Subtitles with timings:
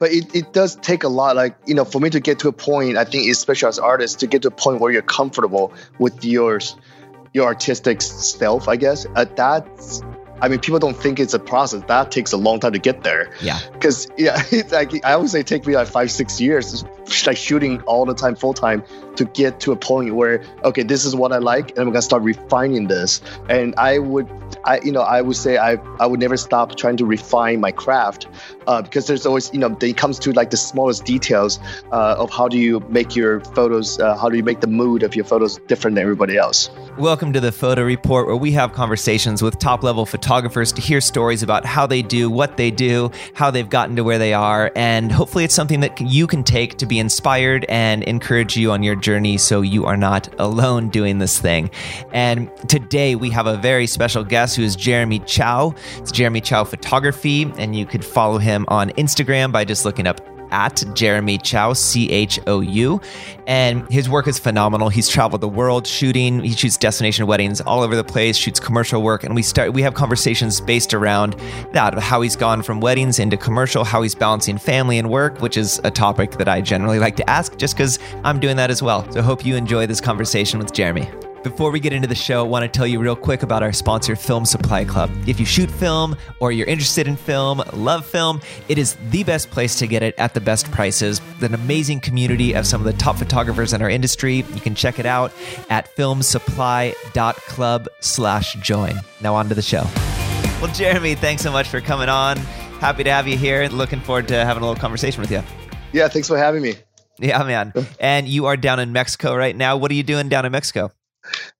[0.00, 1.36] but it, it does take a lot.
[1.36, 4.16] Like you know, for me to get to a point, I think especially as artists,
[4.16, 6.74] to get to a point where you're comfortable with yours,
[7.32, 8.66] your artistic self.
[8.66, 10.02] I guess uh, that's
[10.42, 11.82] I mean, people don't think it's a process.
[11.86, 13.32] That takes a long time to get there.
[13.42, 13.60] Yeah.
[13.72, 16.84] Because yeah, it's like I always say, it take me like five, six years,
[17.26, 18.82] like shooting all the time, full time,
[19.16, 22.02] to get to a point where okay, this is what I like, and I'm gonna
[22.02, 23.20] start refining this.
[23.48, 24.28] And I would,
[24.64, 27.72] I you know, I would say I I would never stop trying to refine my
[27.72, 28.28] craft,
[28.66, 31.58] uh, because there's always you know, it comes to like the smallest details
[31.92, 35.02] uh, of how do you make your photos, uh, how do you make the mood
[35.02, 36.70] of your photos different than everybody else.
[36.96, 41.00] Welcome to the Photo Report, where we have conversations with top level photographers to hear
[41.00, 44.70] stories about how they do what they do, how they've gotten to where they are,
[44.76, 48.82] and hopefully it's something that you can take to be inspired and encourage you on
[48.82, 51.70] your journey so you are not alone doing this thing.
[52.12, 55.74] And today we have a very special guest who is Jeremy Chou.
[55.96, 60.29] It's Jeremy Chou Photography, and you could follow him on Instagram by just looking up
[60.50, 63.00] at Jeremy Chou, C H O U.
[63.46, 64.88] And his work is phenomenal.
[64.88, 66.40] He's traveled the world shooting.
[66.42, 69.24] He shoots destination weddings all over the place, shoots commercial work.
[69.24, 71.34] And we start we have conversations based around
[71.72, 75.56] that, how he's gone from weddings into commercial, how he's balancing family and work, which
[75.56, 78.82] is a topic that I generally like to ask just because I'm doing that as
[78.82, 79.10] well.
[79.12, 81.08] So I hope you enjoy this conversation with Jeremy.
[81.42, 83.72] Before we get into the show, I want to tell you real quick about our
[83.72, 85.10] sponsor, Film Supply Club.
[85.26, 89.50] If you shoot film or you're interested in film, love film, it is the best
[89.50, 91.18] place to get it at the best prices.
[91.40, 94.44] An amazing community of some of the top photographers in our industry.
[94.52, 95.32] You can check it out
[95.70, 99.00] at filmsupply.club slash join.
[99.22, 99.84] Now on to the show.
[100.60, 102.36] Well, Jeremy, thanks so much for coming on.
[102.80, 103.66] Happy to have you here.
[103.68, 105.42] Looking forward to having a little conversation with you.
[105.94, 106.74] Yeah, thanks for having me.
[107.18, 107.72] Yeah, man.
[107.98, 109.78] And you are down in Mexico right now.
[109.78, 110.90] What are you doing down in Mexico?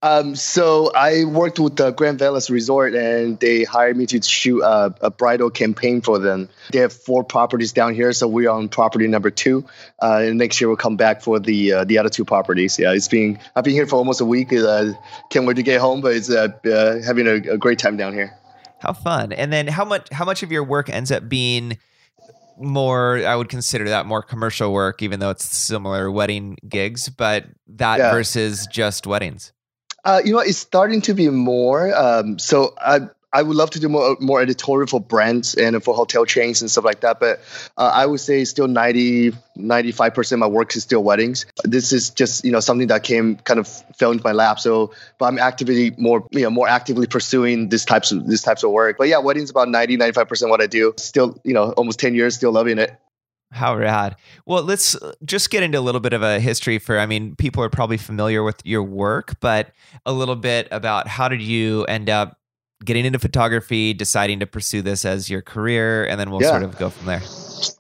[0.03, 4.63] Um, so I worked with the Grand Velas Resort, and they hired me to shoot
[4.63, 6.49] a, a, bridal campaign for them.
[6.73, 9.67] They have four properties down here, so we're on property number two.
[10.03, 12.79] Uh, and next year we'll come back for the uh, the other two properties.
[12.79, 14.53] Yeah, it's been I've been here for almost a week.
[14.53, 14.93] Uh,
[15.29, 18.15] can't wait to get home, but it's uh, uh, having a, a great time down
[18.15, 18.35] here.
[18.79, 19.33] How fun!
[19.33, 21.77] And then how much how much of your work ends up being
[22.61, 27.47] more i would consider that more commercial work even though it's similar wedding gigs but
[27.67, 28.11] that yeah.
[28.11, 29.53] versus just weddings
[30.05, 33.01] uh, you know it's starting to be more um, so i
[33.33, 36.71] I would love to do more more editorial for brands and for hotel chains and
[36.71, 37.21] stuff like that.
[37.21, 37.41] But
[37.77, 41.47] uh, I would say still 90, 95 percent of my work is still weddings.
[41.63, 44.59] This is just you know something that came kind of fell into my lap.
[44.59, 48.65] So, but I'm actively more you know more actively pursuing this types of this types
[48.65, 48.99] of work.
[48.99, 50.95] But yeah, weddings about 90, 95 percent what I do.
[50.97, 52.99] Still you know almost ten years, still loving it.
[53.53, 54.17] How rad.
[54.47, 57.65] Well, let's just get into a little bit of a history for, I mean, people
[57.65, 59.73] are probably familiar with your work, but
[60.07, 62.39] a little bit about how did you end up
[62.85, 66.51] getting into photography, deciding to pursue this as your career, and then we'll yeah.
[66.51, 67.23] sort of go from there.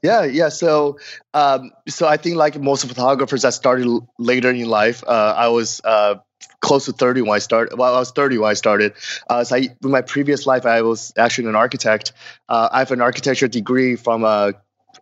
[0.03, 0.48] Yeah, yeah.
[0.50, 0.98] So,
[1.34, 3.88] um, so I think like most photographers, I started
[4.19, 5.02] later in life.
[5.06, 6.16] Uh, I was uh,
[6.60, 7.78] close to 30 when I started.
[7.78, 8.92] Well, I was 30 when I started.
[9.28, 12.12] Uh, so I, in my previous life, I was actually an architect.
[12.48, 14.52] Uh, I have an architecture degree from uh,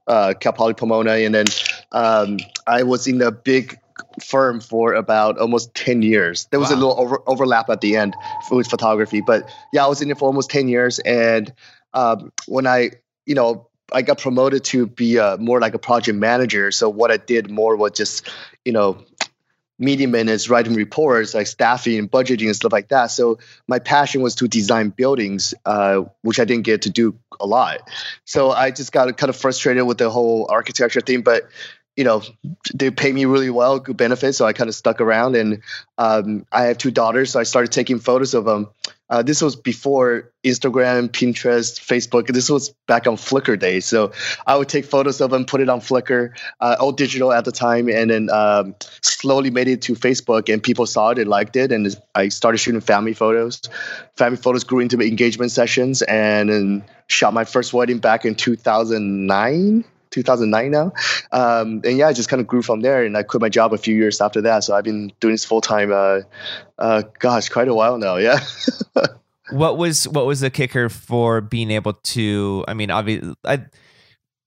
[0.06, 1.46] uh, Cal Poly Pomona, and then
[1.92, 3.78] um, I was in a big
[4.22, 6.46] firm for about almost 10 years.
[6.50, 6.76] There was wow.
[6.76, 8.14] a little over, overlap at the end
[8.50, 10.98] with photography, but yeah, I was in it for almost 10 years.
[11.00, 11.52] And
[11.94, 12.90] um, when I,
[13.26, 16.70] you know, I got promoted to be a, more like a project manager.
[16.70, 18.28] So what I did more was just,
[18.64, 18.98] you know,
[19.78, 23.06] meeting minutes, writing reports, like staffing and budgeting and stuff like that.
[23.06, 27.46] So my passion was to design buildings, uh, which I didn't get to do a
[27.46, 27.88] lot.
[28.24, 31.22] So I just got kind of frustrated with the whole architecture thing.
[31.22, 31.48] But
[31.96, 32.22] you know,
[32.72, 34.38] they pay me really well, good benefits.
[34.38, 35.62] So I kind of stuck around, and
[35.98, 38.68] um, I have two daughters, so I started taking photos of them.
[39.10, 42.26] Uh, this was before Instagram, Pinterest, Facebook.
[42.26, 43.86] This was back on Flickr days.
[43.86, 44.12] So
[44.46, 47.52] I would take photos of them, put it on Flickr, uh, all digital at the
[47.52, 50.52] time, and then um, slowly made it to Facebook.
[50.52, 51.72] And people saw it and liked it.
[51.72, 53.62] And I started shooting family photos.
[54.16, 59.84] Family photos grew into engagement sessions, and then shot my first wedding back in 2009.
[60.10, 60.92] 2009 now.
[61.32, 63.04] Um, and yeah, I just kind of grew from there.
[63.04, 64.64] And I quit my job a few years after that.
[64.64, 65.92] So I've been doing this full time.
[65.92, 66.20] Uh,
[66.78, 68.16] uh, gosh, quite a while now.
[68.16, 68.40] Yeah.
[69.50, 72.64] what was what was the kicker for being able to?
[72.68, 73.64] I mean, obviously, I,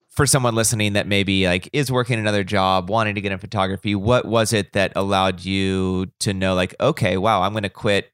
[0.09, 3.95] for someone listening that maybe like is working another job, wanting to get in photography,
[3.95, 8.11] what was it that allowed you to know, like, okay, wow, I'm going to quit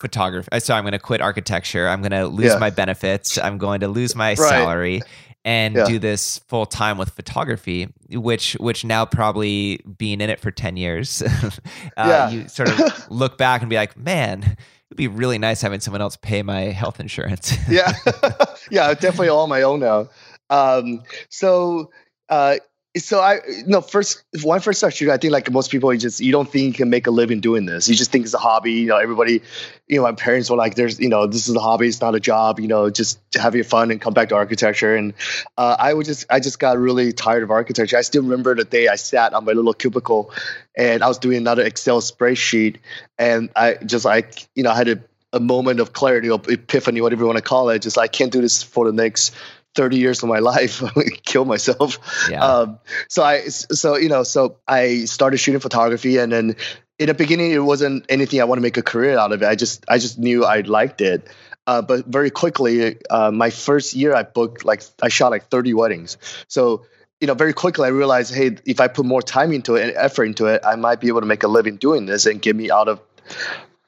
[0.00, 0.48] photography.
[0.52, 1.88] Uh, so I'm going to quit architecture.
[1.88, 2.58] I'm going to lose yeah.
[2.58, 3.38] my benefits.
[3.38, 4.38] I'm going to lose my right.
[4.38, 5.02] salary
[5.46, 5.84] and yeah.
[5.84, 10.76] do this full time with photography, which which now probably being in it for ten
[10.76, 11.50] years, uh,
[11.96, 12.28] yeah.
[12.28, 16.02] you sort of look back and be like, man, it'd be really nice having someone
[16.02, 17.56] else pay my health insurance.
[17.70, 17.92] yeah,
[18.72, 20.08] yeah, definitely all my own now.
[20.50, 21.92] Um, so
[22.28, 22.56] uh,
[22.96, 25.98] so I no first when I first started shooting, I think like most people, you
[25.98, 27.88] just you don't think you can make a living doing this.
[27.88, 28.72] You just think it's a hobby.
[28.72, 29.42] You know, everybody,
[29.86, 31.88] you know, my parents were like, "There's, you know, this is a hobby.
[31.88, 32.58] It's not a job.
[32.60, 35.14] You know, just have your fun and come back to architecture." And
[35.58, 37.96] uh, I would just I just got really tired of architecture.
[37.96, 40.32] I still remember the day I sat on my little cubicle,
[40.74, 42.76] and I was doing another Excel spreadsheet,
[43.18, 47.22] and I just like you know I had a moment of clarity or epiphany, whatever
[47.22, 47.82] you want to call it.
[47.82, 49.34] Just I can't do this for the next
[49.76, 50.82] 30 years of my life
[51.24, 51.98] kill myself.
[52.30, 52.44] Yeah.
[52.44, 52.78] Um,
[53.08, 56.56] so i so you know so i started shooting photography and then
[56.98, 59.46] in the beginning it wasn't anything i want to make a career out of it.
[59.46, 61.26] I just i just knew i liked it.
[61.68, 65.74] Uh, but very quickly uh, my first year i booked like i shot like 30
[65.74, 66.16] weddings.
[66.48, 66.86] So
[67.20, 69.96] you know very quickly i realized hey if i put more time into it and
[69.96, 72.54] effort into it i might be able to make a living doing this and get
[72.54, 73.00] me out of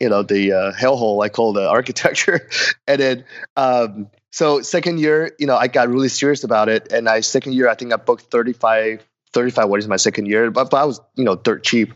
[0.01, 2.49] you know the uh, hellhole I call the architecture,
[2.87, 3.25] and then
[3.57, 7.55] um, so second year, you know, I got really serious about it, and I second
[7.55, 10.51] year I think I booked 35 35 what is my second year?
[10.51, 11.95] But, but i was you know dirt cheap.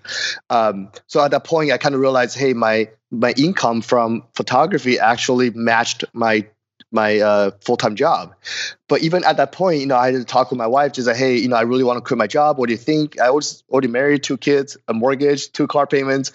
[0.50, 4.98] Um, so at that point i kind of realized hey my my income from photography
[4.98, 6.46] actually matched my
[6.94, 8.34] my uh, full-time job.
[8.86, 10.92] But even at that point you know i had to talk with my wife.
[10.92, 12.58] Just like hey you know i really want to quit my job.
[12.58, 13.18] What do you think?
[13.18, 16.32] I was already married two kids a mortgage two car payments.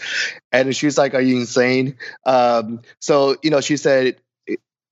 [0.52, 1.98] And she's like are you insane?
[2.26, 4.18] Um, so you know she said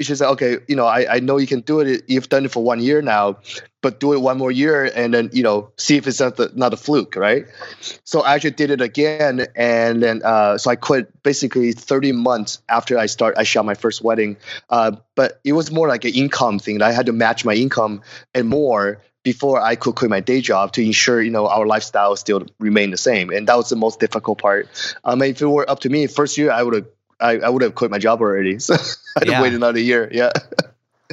[0.01, 2.03] she said, okay, you know, I, I know you can do it.
[2.07, 3.37] You've done it for one year now,
[3.81, 6.51] but do it one more year and then, you know, see if it's not, the,
[6.53, 7.45] not a fluke, right?
[8.03, 9.47] So I actually did it again.
[9.55, 13.75] And then, uh, so I quit basically 30 months after I start, I shot my
[13.75, 14.35] first wedding.
[14.69, 16.81] Uh, but it was more like an income thing.
[16.81, 18.01] I had to match my income
[18.33, 22.15] and more before I could quit my day job to ensure, you know, our lifestyle
[22.15, 23.31] still remain the same.
[23.31, 24.67] And that was the most difficult part.
[25.03, 26.85] I Um, if it were up to me, first year I would have
[27.19, 28.57] I, I would have quit my job already.
[28.59, 28.75] So
[29.17, 29.33] I'd yeah.
[29.35, 30.09] have waited another year.
[30.11, 30.31] Yeah.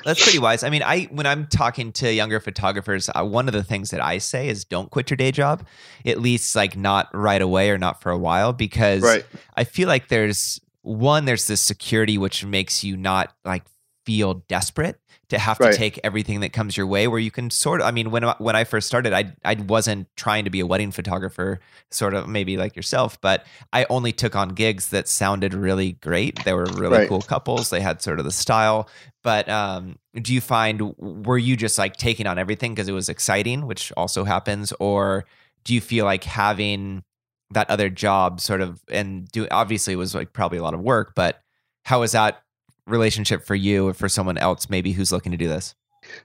[0.04, 0.64] That's pretty wise.
[0.64, 4.02] I mean, I when I'm talking to younger photographers, uh, one of the things that
[4.02, 5.64] I say is don't quit your day job,
[6.04, 9.24] at least like not right away or not for a while, because right.
[9.56, 13.62] I feel like there's one there's this security which makes you not like
[14.04, 14.98] feel desperate
[15.32, 17.90] to have to take everything that comes your way where you can sort of I
[17.90, 21.58] mean when when I first started I I wasn't trying to be a wedding photographer
[21.90, 26.44] sort of maybe like yourself but I only took on gigs that sounded really great.
[26.44, 27.08] They were really right.
[27.08, 27.70] cool couples.
[27.70, 28.90] They had sort of the style.
[29.22, 33.08] But um, do you find were you just like taking on everything because it was
[33.08, 34.74] exciting which also happens?
[34.80, 35.24] Or
[35.64, 37.04] do you feel like having
[37.52, 40.80] that other job sort of and do obviously it was like probably a lot of
[40.80, 41.42] work but
[41.84, 42.42] how is that
[42.86, 45.74] relationship for you or for someone else maybe who's looking to do this?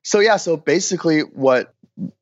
[0.04, 1.74] So yeah, so basically what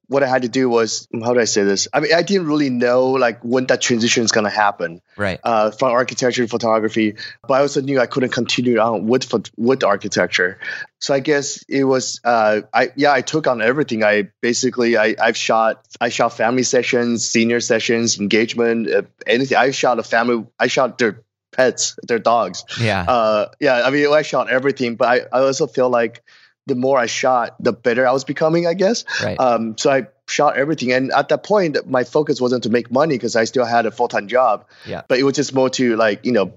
[0.07, 1.87] what I had to do was how do I say this?
[1.91, 5.39] I mean, I didn't really know like when that transition is going to happen, right?
[5.43, 7.15] Uh, from architecture to photography,
[7.47, 10.59] but I also knew I couldn't continue on with with architecture.
[10.99, 14.03] So I guess it was, uh, I yeah, I took on everything.
[14.03, 19.57] I basically I I've shot I shot family sessions, senior sessions, engagement, uh, anything.
[19.57, 20.45] I shot a family.
[20.59, 21.23] I shot their
[21.55, 22.63] pets, their dogs.
[22.79, 23.01] Yeah.
[23.01, 23.83] Uh, yeah.
[23.83, 26.23] I mean, I shot everything, but I, I also feel like
[26.67, 29.05] the more I shot, the better I was becoming, I guess.
[29.23, 29.39] Right.
[29.39, 30.91] Um, so I shot everything.
[30.91, 33.91] And at that point, my focus wasn't to make money because I still had a
[33.91, 34.65] full time job.
[34.85, 35.03] Yeah.
[35.07, 36.53] But it was just more to like, you know,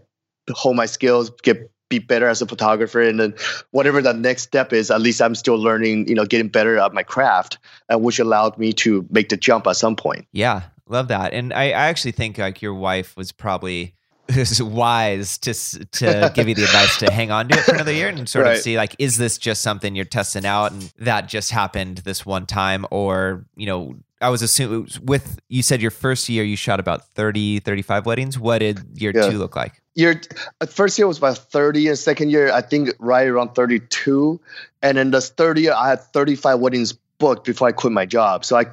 [0.51, 3.35] hone my skills, get be better as a photographer and then
[3.71, 6.93] whatever the next step is at least i'm still learning you know getting better at
[6.93, 7.57] my craft
[7.91, 11.53] uh, which allowed me to make the jump at some point yeah love that and
[11.53, 13.95] i, I actually think like your wife was probably
[14.29, 17.93] is wise to to give you the advice to hang on to it for another
[17.93, 18.57] year and sort right.
[18.57, 22.27] of see like is this just something you're testing out and that just happened this
[22.27, 22.85] one time?
[22.91, 27.07] Or you know I was assuming with you said your first year you shot about
[27.09, 28.39] 30 35 weddings.
[28.39, 29.31] What did year yeah.
[29.31, 29.81] 2 look like?
[29.95, 30.21] Year
[30.61, 34.39] uh, first year was about 30 and second year I think right around 32
[34.83, 38.45] and then the third year I had 35 weddings booked before I quit my job.
[38.45, 38.67] So I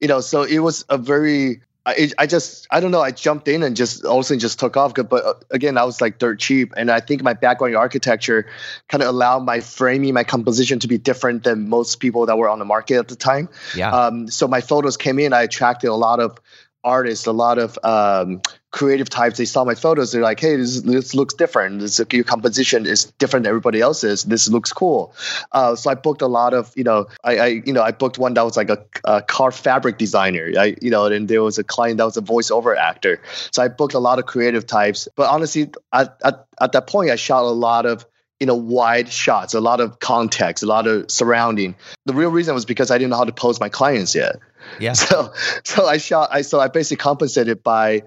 [0.00, 3.48] you know so it was a very I, I just I don't know I jumped
[3.48, 6.00] in and just all of a sudden just took off but uh, again I was
[6.00, 8.46] like dirt cheap and I think my background in architecture
[8.88, 12.48] kind of allowed my framing my composition to be different than most people that were
[12.48, 13.48] on the market at the time.
[13.74, 13.90] Yeah.
[13.90, 16.38] Um, so my photos came in I attracted a lot of
[16.84, 19.38] artists, a lot of um, creative types.
[19.38, 20.12] They saw my photos.
[20.12, 21.80] They're like, "Hey, this, this looks different.
[21.80, 24.24] This, your composition is different than everybody else's.
[24.24, 25.14] This looks cool."
[25.52, 28.18] Uh, so I booked a lot of, you know, I, I, you know, I booked
[28.18, 30.50] one that was like a, a, car fabric designer.
[30.58, 33.20] I, you know, and there was a client that was a voiceover actor.
[33.50, 35.08] So I booked a lot of creative types.
[35.16, 38.06] But honestly, at at, at that point, I shot a lot of
[38.40, 42.52] you know wide shots a lot of context a lot of surrounding the real reason
[42.52, 44.40] was because i didn't know how to pose my clients yet
[44.78, 45.32] yeah so
[45.64, 48.02] so i shot i so i basically compensated by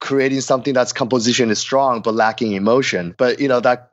[0.00, 3.90] creating something that's composition is strong but lacking emotion but you know that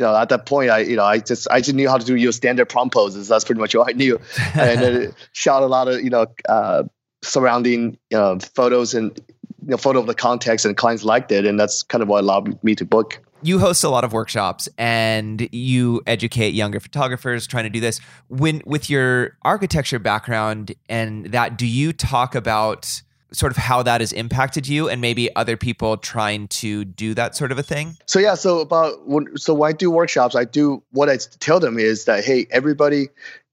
[0.00, 2.04] you know, at that point, I, you know, I just, I just knew how to
[2.06, 3.28] do your standard prompt poses.
[3.28, 4.18] That's pretty much all I knew.
[4.54, 6.84] and then shot a lot of, you know, uh,
[7.22, 9.18] surrounding uh, photos and,
[9.62, 11.44] you know, photo of the context and clients liked it.
[11.44, 13.20] And that's kind of what allowed me to book.
[13.42, 18.00] You host a lot of workshops and you educate younger photographers trying to do this.
[18.28, 24.00] When, with your architecture background and that, do you talk about, sort of how that
[24.00, 27.96] has impacted you and maybe other people trying to do that sort of a thing?
[28.06, 31.60] So yeah, so about when, so when I do workshops, I do what I tell
[31.60, 33.08] them is that hey, everybody,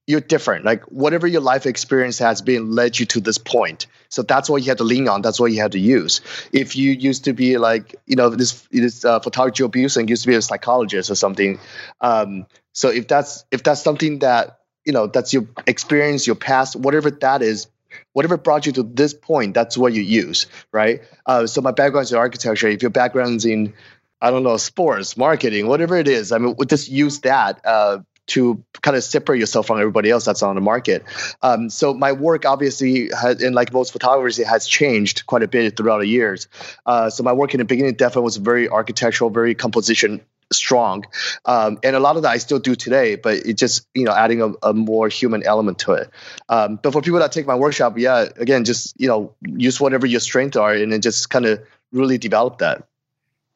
[0.07, 0.63] you're different.
[0.63, 3.87] Like whatever your life experience has been led you to this point.
[4.07, 5.21] So that's what you have to lean on.
[5.21, 6.21] That's what you have to use.
[6.53, 10.23] If you used to be like, you know, this this uh, photography abuse and used
[10.23, 11.59] to be a psychologist or something.
[11.99, 16.77] Um, so if that's if that's something that you know that's your experience, your past,
[16.77, 17.67] whatever that is,
[18.13, 21.01] whatever brought you to this point, that's what you use, right?
[21.25, 22.69] Uh, so my background is in architecture.
[22.69, 23.73] If your background's in,
[24.21, 27.99] I don't know, sports, marketing, whatever it is, I mean, we'll just use that uh,
[28.27, 31.03] to kind of separate yourself from everybody else that's on the market.
[31.41, 35.47] Um, so my work obviously, has, and like most photographers, it has changed quite a
[35.47, 36.47] bit throughout the years.
[36.85, 41.05] Uh, so my work in the beginning definitely was very architectural, very composition strong.
[41.45, 44.13] Um, and a lot of that I still do today, but it just, you know,
[44.13, 46.09] adding a, a more human element to it.
[46.47, 50.05] Um, but for people that take my workshop, yeah, again, just, you know, use whatever
[50.05, 52.87] your strengths are and then just kind of really develop that.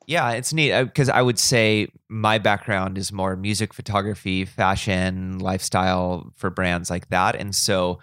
[0.08, 5.40] Yeah, it's neat because uh, I would say my background is more music photography, fashion,
[5.40, 7.36] lifestyle for brands like that.
[7.36, 8.00] And so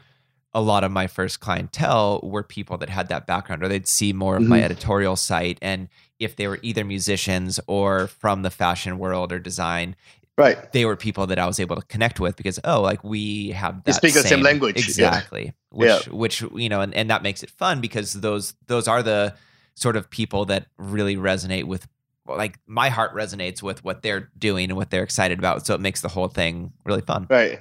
[0.55, 4.13] a lot of my first clientele were people that had that background or they'd see
[4.13, 4.51] more of mm-hmm.
[4.51, 5.89] my editorial site and
[6.19, 9.95] if they were either musicians or from the fashion world or design
[10.37, 13.51] right they were people that i was able to connect with because oh like we
[13.51, 15.53] have that speak same, the same language exactly yeah.
[15.71, 16.13] which yeah.
[16.13, 19.35] which you know and, and that makes it fun because those those are the
[19.81, 21.87] sort of people that really resonate with
[22.27, 25.81] like my heart resonates with what they're doing and what they're excited about so it
[25.81, 27.61] makes the whole thing really fun right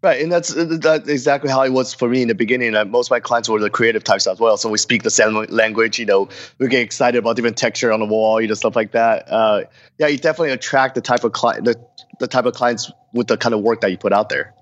[0.00, 2.76] Right, and that's that's exactly how it was for me in the beginning.
[2.76, 5.10] Uh, most of my clients were the creative types as well, so we speak the
[5.10, 5.98] same language.
[5.98, 8.92] You know, we get excited about different texture on the wall, you know, stuff like
[8.92, 9.28] that.
[9.28, 9.64] Uh,
[9.98, 11.74] yeah, you definitely attract the type of client, the,
[12.20, 14.54] the type of clients with the kind of work that you put out there.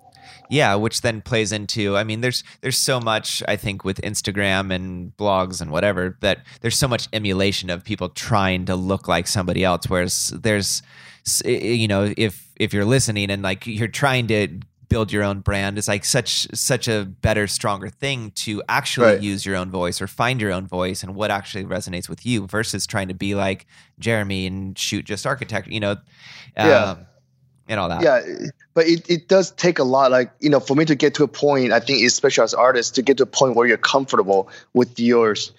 [0.49, 1.97] Yeah, which then plays into.
[1.97, 6.45] I mean, there's there's so much I think with Instagram and blogs and whatever that
[6.61, 9.89] there's so much emulation of people trying to look like somebody else.
[9.89, 10.83] Whereas there's,
[11.45, 15.79] you know, if if you're listening and like you're trying to build your own brand
[15.79, 19.23] is like such such a better stronger thing to actually right.
[19.23, 22.47] use your own voice or find your own voice and what actually resonates with you
[22.47, 23.67] versus trying to be like
[23.99, 25.99] jeremy and shoot just architect you know um,
[26.57, 26.97] yeah.
[27.69, 28.21] And all that yeah
[28.75, 31.25] but it, it does take a lot like you know for me to get to
[31.25, 34.49] a point i think especially as artists to get to a point where you're comfortable
[34.73, 35.53] with yours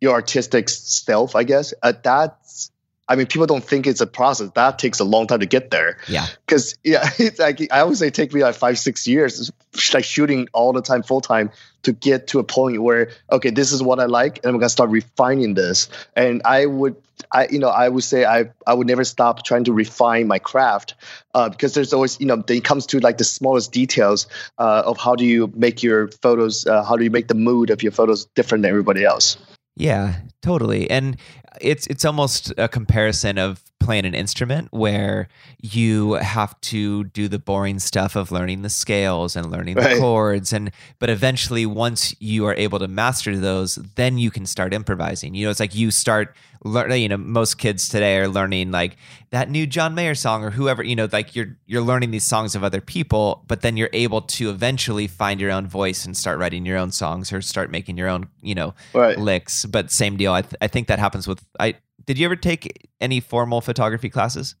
[0.00, 2.70] your artistic self i guess uh, that's
[3.08, 4.50] I mean, people don't think it's a process.
[4.54, 5.96] That takes a long time to get there.
[6.08, 6.26] Yeah.
[6.46, 9.50] Because yeah, it's like I always say, take me like five, six years,
[9.94, 11.50] like shooting all the time, full time,
[11.82, 14.68] to get to a point where okay, this is what I like, and I'm gonna
[14.68, 15.88] start refining this.
[16.16, 16.96] And I would,
[17.32, 20.38] I you know, I would say I I would never stop trying to refine my
[20.38, 20.94] craft
[21.34, 24.26] uh, because there's always you know, it comes to like the smallest details
[24.58, 27.70] uh, of how do you make your photos, uh, how do you make the mood
[27.70, 29.36] of your photos different than everybody else.
[29.76, 30.90] Yeah, totally.
[30.90, 31.16] And
[31.60, 35.28] it's it's almost a comparison of playing an instrument where
[35.60, 39.94] you have to do the boring stuff of learning the scales and learning right.
[39.94, 44.44] the chords and but eventually once you are able to master those then you can
[44.44, 48.28] start improvising you know it's like you start learning you know most kids today are
[48.28, 48.96] learning like
[49.30, 52.54] that new John Mayer song or whoever you know like you're you're learning these songs
[52.54, 56.38] of other people but then you're able to eventually find your own voice and start
[56.38, 59.18] writing your own songs or start making your own you know right.
[59.18, 61.76] licks but same deal I, th- I think that happens with I
[62.08, 64.54] did you ever take any formal photography classes?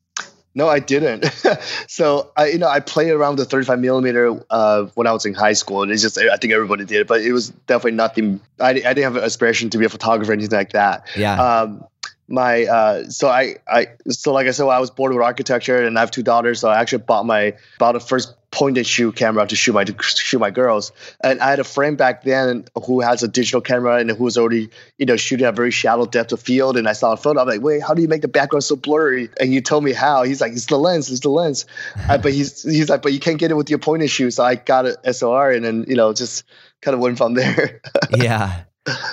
[0.54, 1.24] No, I didn't.
[1.88, 5.32] so I, you know, I played around the 35 millimeter uh, when I was in
[5.32, 8.42] high school, and it's just I think everybody did, but it was definitely nothing.
[8.60, 11.06] I, I didn't have an aspiration to be a photographer or anything like that.
[11.16, 11.42] Yeah.
[11.42, 11.86] Um,
[12.28, 15.96] my uh, so I I so like I said, I was bored with architecture, and
[15.96, 19.14] I have two daughters, so I actually bought my bought a first point and shoot
[19.14, 20.92] camera to shoot my to shoot my girls.
[21.20, 24.38] And I had a friend back then who has a digital camera and who was
[24.38, 26.76] already you know shooting at very shallow depth of field.
[26.76, 27.40] And I saw a photo.
[27.40, 29.28] I'm like, wait, how do you make the background so blurry?
[29.40, 30.22] And you told me how.
[30.22, 31.66] He's like, it's the lens, it's the lens.
[32.08, 34.30] uh, but he's he's like, but you can't get it with your point and shoot.
[34.32, 36.44] So I got an SLR, and then you know just
[36.80, 37.80] kind of went from there.
[38.16, 38.62] yeah.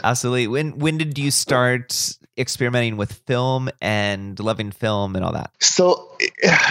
[0.03, 0.47] Absolutely.
[0.47, 5.51] When when did you start experimenting with film and loving film and all that?
[5.59, 6.11] So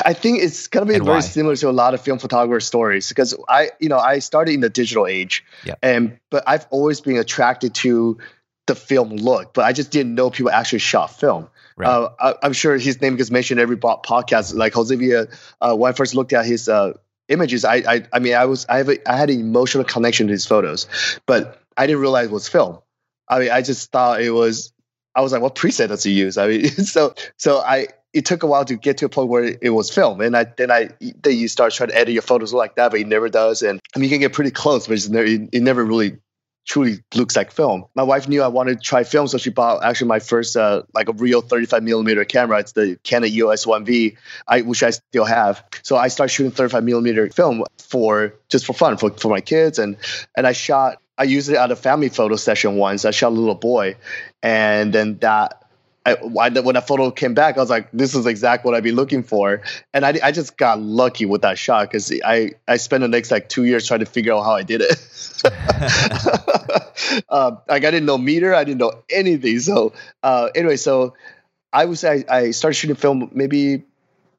[0.05, 1.21] I think it's gonna be and very why?
[1.21, 4.61] similar to a lot of film photographer stories because I, you know, I started in
[4.61, 5.75] the digital age, yeah.
[5.83, 8.19] and but I've always been attracted to
[8.67, 11.49] the film look, but I just didn't know people actually shot film.
[11.77, 11.89] Right.
[11.89, 14.55] Uh, I, am sure his name gets mentioned every podcast.
[14.55, 15.27] Like Jose Villa,
[15.61, 16.93] uh, when I first looked at his uh,
[17.29, 20.29] images, I, I, I mean, I was, I have, a, I had an emotional connection
[20.29, 20.87] to his photos,
[21.27, 22.79] but I didn't realize it was film.
[23.29, 24.73] I mean, I just thought it was.
[25.15, 26.39] I was like, what preset does he use?
[26.39, 29.57] I mean, so, so I, it took a while to get to a point where
[29.61, 32.53] it was film, and I then I then you start trying to edit your photos
[32.53, 33.63] like that, but it never does.
[33.63, 36.19] And I mean, you can get pretty close, but never, it, it never really
[36.65, 37.85] truly looks like film.
[37.95, 40.83] My wife knew I wanted to try film, so she bought actually my first uh,
[40.95, 42.61] like a real 35 millimeter camera.
[42.61, 44.17] It's the Canon EOS 1V,
[44.49, 45.65] I, which I still have.
[45.83, 49.79] So I started shooting 35 millimeter film for just for fun for, for my kids,
[49.79, 49.97] and
[50.37, 51.01] and I shot.
[51.17, 53.05] I used it at a family photo session once.
[53.05, 53.97] I shot a little boy,
[54.43, 55.65] and then that
[56.07, 58.93] I, when that photo came back, I was like, "This is exactly what I'd be
[58.93, 59.63] looking for,"
[59.95, 63.31] and I, I just got lucky with that shot because I I spent the next
[63.31, 64.99] like two years trying to figure out how I did it.
[67.31, 69.61] um, like I didn't know meter, I didn't know anything.
[69.61, 71.15] So uh, anyway, so
[71.73, 73.85] I was I, I started shooting film maybe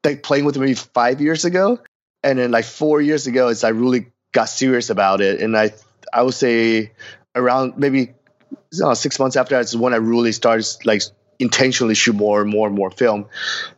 [0.04, 1.80] like playing with it maybe five years ago,
[2.22, 5.72] and then like four years ago is I really got serious about it, and I
[6.12, 6.92] I would say
[7.34, 8.14] around maybe
[8.78, 11.02] know, six months after that's when I really started like
[11.38, 13.26] intentionally shoot more and more and more film.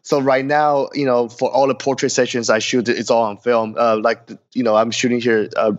[0.02, 3.38] So right now, you know, for all the portrait sessions I shoot, it's all on
[3.38, 3.74] film.
[3.78, 5.48] Uh, like you know, I'm shooting here.
[5.56, 5.72] Uh,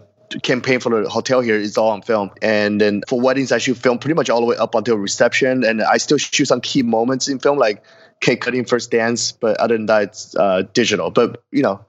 [0.44, 3.76] campaign for the hotel here is all on film and then for weddings i shoot
[3.76, 6.84] film pretty much all the way up until reception and i still shoot some key
[6.84, 7.84] moments in film like
[8.20, 11.84] cake cutting first dance but other than that it's uh, digital but you know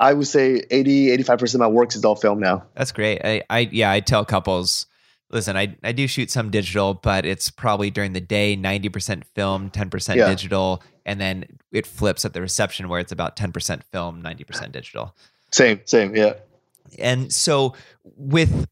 [0.00, 3.42] i would say 80 85% of my work is all film now that's great i,
[3.48, 4.86] I yeah i tell couples
[5.30, 9.70] listen, I, I do shoot some digital, but it's probably during the day, 90% film,
[9.70, 10.28] 10% yeah.
[10.28, 10.82] digital.
[11.06, 15.14] And then it flips at the reception where it's about 10% film, 90% digital.
[15.52, 16.34] Same, same, yeah.
[16.98, 18.66] And so, with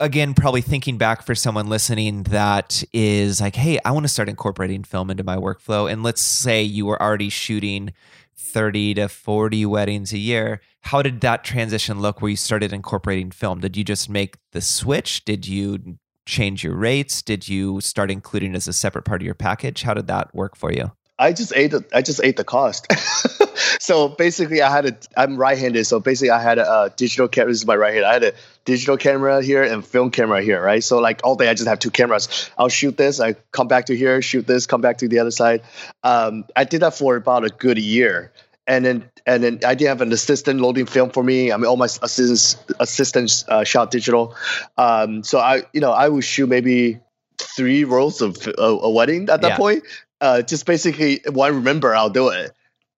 [0.00, 4.28] again, probably thinking back for someone listening that is like, hey, I want to start
[4.28, 5.90] incorporating film into my workflow.
[5.90, 7.92] And let's say you were already shooting
[8.36, 10.60] 30 to 40 weddings a year.
[10.82, 13.60] How did that transition look where you started incorporating film?
[13.60, 15.24] Did you just make the switch?
[15.24, 17.22] Did you change your rates?
[17.22, 19.82] Did you start including as a separate part of your package?
[19.82, 20.92] How did that work for you?
[21.18, 22.86] I just ate the, I just ate the cost.
[23.80, 27.52] so basically, I had a I'm right-handed, so basically I had a, a digital camera.
[27.52, 28.06] This is my right hand.
[28.06, 28.32] I had a
[28.64, 30.82] digital camera here and film camera here, right?
[30.82, 32.50] So like all day, I just have two cameras.
[32.58, 35.30] I'll shoot this, I come back to here, shoot this, come back to the other
[35.30, 35.62] side.
[36.02, 38.32] Um, I did that for about a good year,
[38.66, 41.52] and then and then I did have an assistant loading film for me.
[41.52, 44.34] I mean, all my assistants assistants uh, shot digital.
[44.76, 47.00] Um, so I, you know, I would shoot maybe
[47.38, 49.56] three rolls of a, a wedding at that yeah.
[49.56, 49.84] point.
[50.22, 52.52] Uh, just basically, when I remember, I'll do it.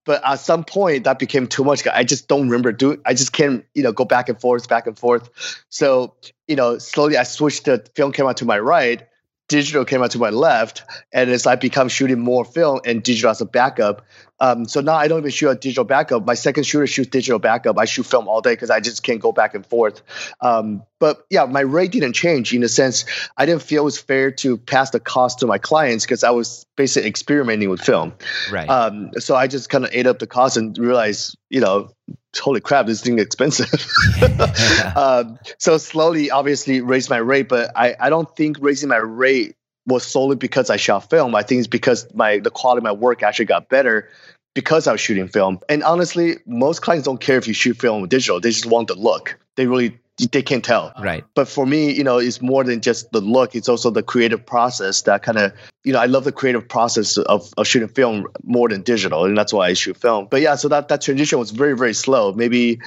[0.04, 1.86] But at some point, that became too much.
[1.86, 3.00] I just don't remember doing.
[3.06, 5.30] I just can't, you know, go back and forth, back and forth.
[5.70, 6.14] So,
[6.46, 9.08] you know, slowly I switched the film camera to my right,
[9.48, 10.82] digital camera to my left,
[11.14, 14.04] and as I become shooting more film and digital as a backup,
[14.40, 16.26] um, so now I don't even shoot a digital backup.
[16.26, 17.78] My second shooter shoots digital backup.
[17.78, 20.02] I shoot film all day because I just can't go back and forth.
[20.40, 23.04] Um, but yeah, my rate didn't change in a sense
[23.36, 26.30] I didn't feel it was fair to pass the cost to my clients because I
[26.30, 28.14] was basically experimenting with film.
[28.50, 28.68] Right.
[28.68, 31.90] Um, so I just kind of ate up the cost and realized, you know,
[32.36, 33.72] holy crap, this thing is expensive.
[34.96, 39.56] um, so slowly, obviously, raised my rate, but I, I don't think raising my rate
[39.86, 41.34] was solely because I shot film.
[41.34, 44.08] I think it's because my the quality of my work actually got better
[44.54, 45.60] because I was shooting film.
[45.68, 48.40] And honestly, most clients don't care if you shoot film or digital.
[48.40, 49.38] They just want the look.
[49.56, 49.98] They really
[50.30, 50.92] they can't tell.
[51.00, 51.24] Right.
[51.34, 53.56] But for me, you know, it's more than just the look.
[53.56, 57.16] It's also the creative process that kind of, you know, I love the creative process
[57.16, 59.24] of, of shooting film more than digital.
[59.24, 60.28] And that's why I shoot film.
[60.30, 62.32] But yeah, so that, that transition was very, very slow.
[62.32, 62.80] Maybe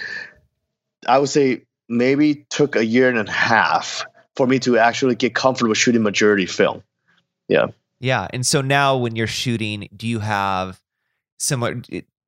[1.06, 4.06] I would say maybe took a year and a half
[4.38, 6.82] for me to actually get comfortable shooting majority film.
[7.48, 7.68] Yeah.
[8.00, 8.28] Yeah.
[8.32, 10.82] And so now when you're shooting, do you have
[11.40, 11.82] similar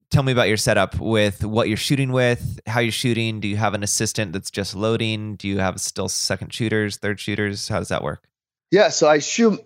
[0.10, 3.58] tell me about your setup with what you're shooting with how you're shooting do you
[3.58, 7.80] have an assistant that's just loading do you have still second shooters third shooters how
[7.80, 8.28] does that work
[8.72, 9.60] yeah so i shoot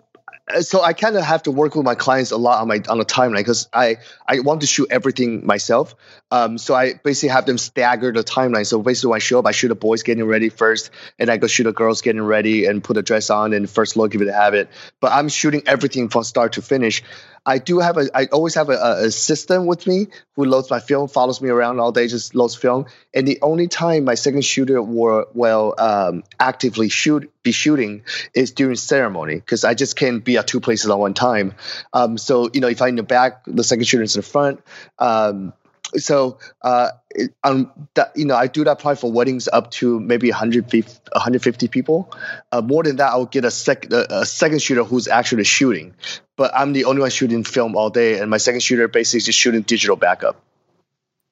[0.60, 2.98] so I kind of have to work with my clients a lot on my on
[2.98, 3.96] the timeline because I
[4.28, 5.94] I want to shoot everything myself.
[6.30, 8.66] Um, so I basically have them stagger the timeline.
[8.66, 11.38] So basically, when I show up, I shoot the boys getting ready first, and I
[11.38, 14.20] go shoot the girls getting ready and put a dress on and first look if
[14.20, 14.68] they have it.
[15.00, 17.02] But I'm shooting everything from start to finish.
[17.46, 20.80] I do have a, I always have a, a assistant with me who loads my
[20.80, 22.86] film, follows me around all day, just loads film.
[23.14, 28.02] And the only time my second shooter will, will um, actively shoot, be shooting
[28.34, 31.54] is during ceremony because I just can't be at two places at one time.
[31.92, 34.26] Um, so, you know, if I'm in the back, the second shooter is in the
[34.26, 34.62] front.
[34.98, 35.52] Um,
[35.96, 40.00] so uh, it, um, that, you know, I do that probably for weddings up to
[40.00, 42.12] maybe 150, 150 people.
[42.52, 45.44] Uh, more than that, I will get a, sec, a, a second shooter who's actually
[45.44, 45.94] shooting.
[46.36, 49.26] But I'm the only one shooting film all day, and my second shooter basically is
[49.26, 50.42] just shooting digital backup.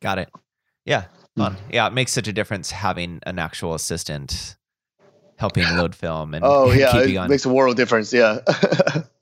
[0.01, 0.31] Got it.
[0.85, 1.05] Yeah,
[1.37, 1.57] fun.
[1.71, 4.57] Yeah, it makes such a difference having an actual assistant
[5.39, 7.29] helping load film and oh yeah, keep it you on.
[7.29, 8.13] makes a world of difference.
[8.13, 8.41] Yeah.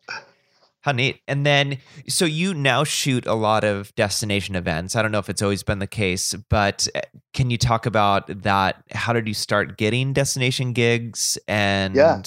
[0.83, 1.21] How neat.
[1.29, 4.97] And then, so you now shoot a lot of destination events.
[4.97, 7.01] I don't know if it's always been the case, but uh,
[7.35, 8.83] can you talk about that?
[8.91, 11.37] How did you start getting destination gigs?
[11.47, 12.23] And Yeah.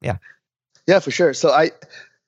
[0.00, 0.16] yeah.
[0.86, 1.34] Yeah, for sure.
[1.34, 1.72] So I,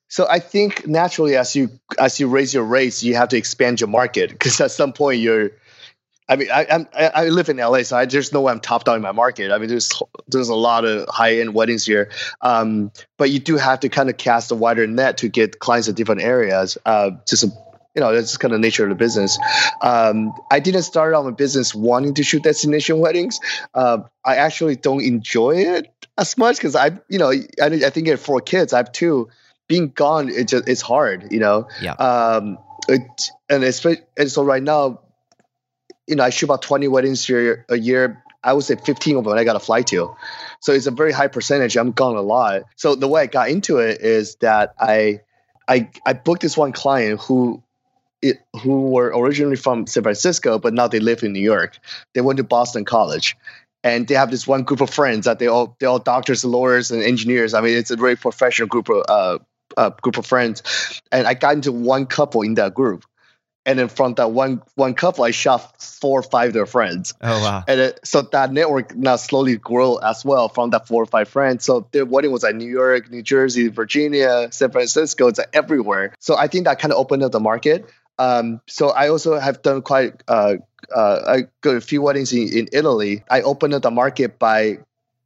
[0.09, 3.79] so I think naturally as you as you raise your rates, you have to expand
[3.79, 5.51] your market because at some point you're.
[6.31, 8.85] I mean, I, I'm I I live in LA, so I just know I'm top
[8.85, 9.51] down in my market.
[9.51, 9.91] I mean, there's
[10.29, 14.09] there's a lot of high end weddings here, um, but you do have to kind
[14.09, 16.77] of cast a wider net to get clients in different areas.
[16.85, 19.37] Uh, just you know, that's just kind of nature of the business.
[19.81, 23.41] Um, I didn't start out my business wanting to shoot destination weddings.
[23.73, 28.07] Uh, I actually don't enjoy it as much because I, you know, I, I think
[28.07, 28.71] I have four kids.
[28.71, 29.27] I have two.
[29.67, 31.67] Being gone, it just it's hard, you know.
[31.81, 31.93] Yeah.
[31.93, 34.99] Um, it, and especially and so right now,
[36.11, 38.21] you know, I shoot about twenty weddings here a year.
[38.43, 40.15] I would say fifteen of them I got to fly to,
[40.59, 41.77] so it's a very high percentage.
[41.77, 42.63] I'm gone a lot.
[42.75, 45.21] So the way I got into it is that I,
[45.67, 47.63] I, I booked this one client who
[48.21, 51.77] it, who were originally from San Francisco, but now they live in New York.
[52.13, 53.37] They went to Boston College,
[53.83, 56.91] and they have this one group of friends that they all they all doctors, lawyers,
[56.91, 57.53] and engineers.
[57.53, 59.39] I mean, it's a very professional group of uh,
[59.77, 60.63] uh, group of friends.
[61.11, 63.05] And I got into one couple in that group,
[63.65, 67.13] and then from that one one couple, I shot four or five of their friends.
[67.21, 67.63] Oh, wow.
[67.67, 71.29] And it, so that network now slowly grew as well from that four or five
[71.29, 71.65] friends.
[71.65, 75.27] So their wedding was at New York, New Jersey, Virginia, San Francisco.
[75.27, 76.15] It's everywhere.
[76.19, 77.85] So I think that kind of opened up the market.
[78.17, 80.55] Um, so I also have done quite uh,
[80.93, 83.23] uh, a few weddings in, in Italy.
[83.29, 84.79] I opened up the market by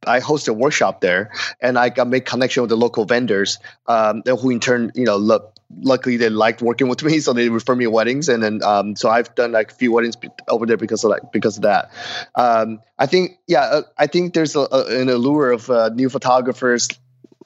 [0.06, 4.22] I hosted a workshop there, and I got make connection with the local vendors, um,
[4.24, 7.74] who in turn, you know, look, luckily they liked working with me, so they refer
[7.74, 10.16] me weddings, and then um, so I've done like a few weddings
[10.48, 11.90] over there because of like because of that.
[12.34, 16.08] Um, I think, yeah, uh, I think there's a, a, an allure of uh, new
[16.08, 16.88] photographers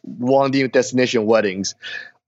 [0.02, 1.74] wanting destination weddings.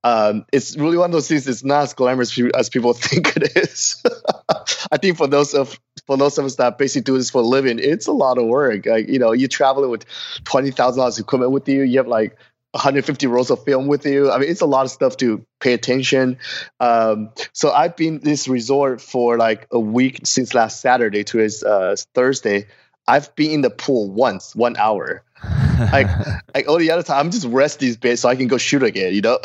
[0.04, 1.46] Um, it's really one of those things.
[1.46, 4.02] It's not as glamorous as people think it is.
[4.92, 7.44] I think for those of for those of us that basically do this for a
[7.44, 8.86] living, it's a lot of work.
[8.86, 10.04] Like you know, you're traveling with
[10.44, 11.82] twenty thousand dollars equipment with you.
[11.82, 12.36] You have like
[12.72, 14.30] 150 rolls of film with you.
[14.30, 16.38] I mean, it's a lot of stuff to pay attention.
[16.80, 21.62] Um, so I've been this resort for like a week since last Saturday to his
[21.62, 22.66] uh, Thursday.
[23.06, 25.22] I've been in the pool once, one hour.
[25.92, 26.06] like,
[26.54, 28.82] like all the other time, I'm just rest these bits so I can go shoot
[28.82, 29.12] again.
[29.12, 29.38] You know.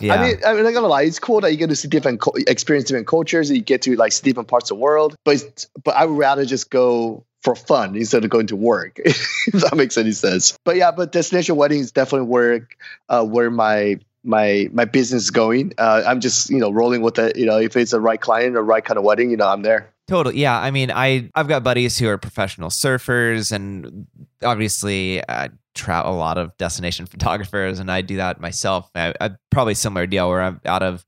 [0.00, 0.14] Yeah.
[0.20, 1.02] I mean, I mean, I'm not gonna lie.
[1.02, 3.50] It's cool that you get to see different, co- experience different cultures.
[3.50, 5.16] And you get to like see different parts of the world.
[5.24, 8.98] But but I would rather just go for fun instead of going to work.
[9.04, 10.56] if that makes any sense.
[10.64, 12.68] But yeah, but destination wedding is definitely where
[13.08, 15.72] uh, where my my my business is going.
[15.78, 17.36] Uh, I'm just you know rolling with it.
[17.36, 19.62] You know, if it's the right client or right kind of wedding, you know, I'm
[19.62, 19.92] there.
[20.08, 20.38] Totally.
[20.38, 20.58] Yeah.
[20.58, 24.06] I mean, I I've got buddies who are professional surfers, and
[24.42, 28.90] obviously I travel a lot of destination photographers, and I do that myself.
[28.94, 31.04] I, I probably similar deal where I'm out of.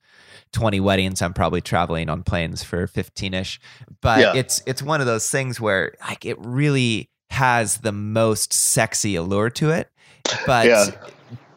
[0.54, 3.58] 20 weddings i'm probably traveling on planes for 15ish
[4.00, 4.32] but Yeah.
[4.34, 9.50] it's it's one of those things where like it really has the most sexy allure
[9.50, 9.90] to it
[10.46, 10.86] but Yeah.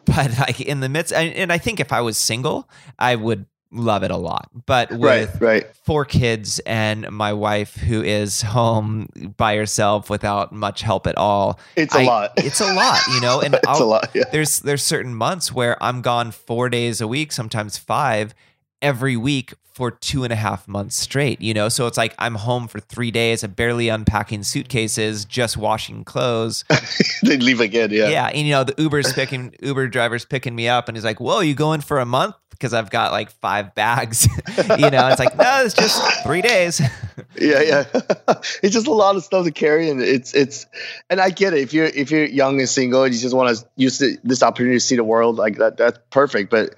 [0.04, 3.46] but like in the midst and, and i think if i was single i would
[3.70, 5.76] love it a lot but with Right, right.
[5.84, 11.60] four kids and my wife who is home by herself without much help at all.
[11.76, 12.32] It's a a lot.
[12.38, 14.08] It's a lot, you know, and it's a I'll- lot.
[14.14, 14.24] Yeah.
[14.32, 18.34] there's there's certain months where I'm gone four days a week, sometimes five,
[18.82, 21.68] every week for two and a half months straight, you know?
[21.68, 26.64] So it's like I'm home for three days, I'm barely unpacking suitcases, just washing clothes.
[27.22, 27.90] they leave again.
[27.92, 28.08] Yeah.
[28.08, 28.26] Yeah.
[28.26, 31.40] And you know, the Uber's picking Uber driver's picking me up and he's like, Whoa,
[31.40, 32.34] you going for a month?
[32.50, 34.26] Because I've got like five bags.
[34.78, 36.80] you know, it's like, no, it's just three days.
[37.40, 37.84] yeah yeah
[38.62, 40.66] it's just a lot of stuff to carry and it's it's
[41.08, 43.56] and i get it if you're if you're young and single and you just want
[43.56, 46.74] to use the, this opportunity to see the world like that that's perfect but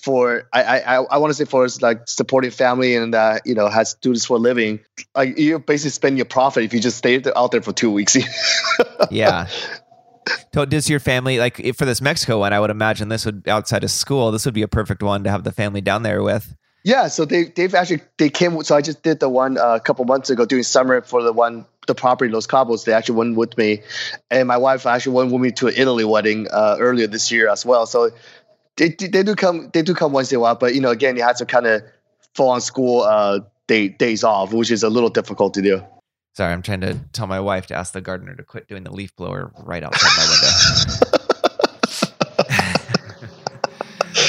[0.00, 3.54] for i i i want to say for us like supporting family and uh you
[3.54, 4.80] know has to do this for a living
[5.14, 8.16] like you basically spend your profit if you just stay out there for two weeks
[9.10, 9.46] yeah.
[10.52, 12.52] So does your family like if for this Mexico one?
[12.52, 14.30] I would imagine this would outside of school.
[14.30, 16.54] This would be a perfect one to have the family down there with.
[16.84, 18.62] Yeah, so they they've actually they came.
[18.62, 21.32] So I just did the one uh, a couple months ago during summer for the
[21.32, 22.84] one the property Los Cabos.
[22.84, 23.82] They actually went with me,
[24.30, 27.48] and my wife actually went with me to an Italy wedding uh, earlier this year
[27.48, 27.86] as well.
[27.86, 28.10] So
[28.76, 31.16] they they do come they do come once in a while, but you know again
[31.16, 31.82] you have to kind of
[32.34, 35.82] fall on school uh, day, days off, which is a little difficult to do.
[36.36, 38.92] Sorry, I'm trying to tell my wife to ask the gardener to quit doing the
[38.92, 41.10] leaf blower right outside my window.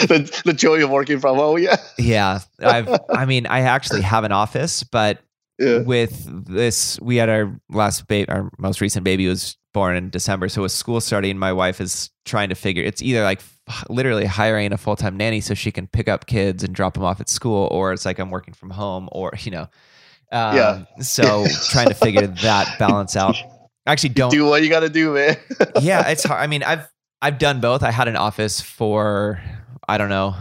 [0.08, 1.78] the, the joy of working from home, yeah.
[1.98, 2.90] Yeah, I've.
[3.10, 5.20] I mean, I actually have an office, but
[5.58, 5.80] Yeah.
[5.80, 10.48] with this, we had our last baby, our most recent baby was born in December.
[10.50, 12.84] So with school starting, my wife is trying to figure.
[12.84, 13.42] It's either like
[13.90, 17.04] literally hiring a full time nanny so she can pick up kids and drop them
[17.04, 19.68] off at school, or it's like I'm working from home, or you know.
[20.32, 20.86] Um, Yeah.
[21.02, 23.36] So trying to figure that balance out.
[23.88, 25.38] Actually don't Do what you got to do, man.
[25.82, 26.42] yeah, it's hard.
[26.42, 26.88] I mean, I've
[27.22, 27.84] I've done both.
[27.84, 29.42] I had an office for
[29.88, 30.36] I don't know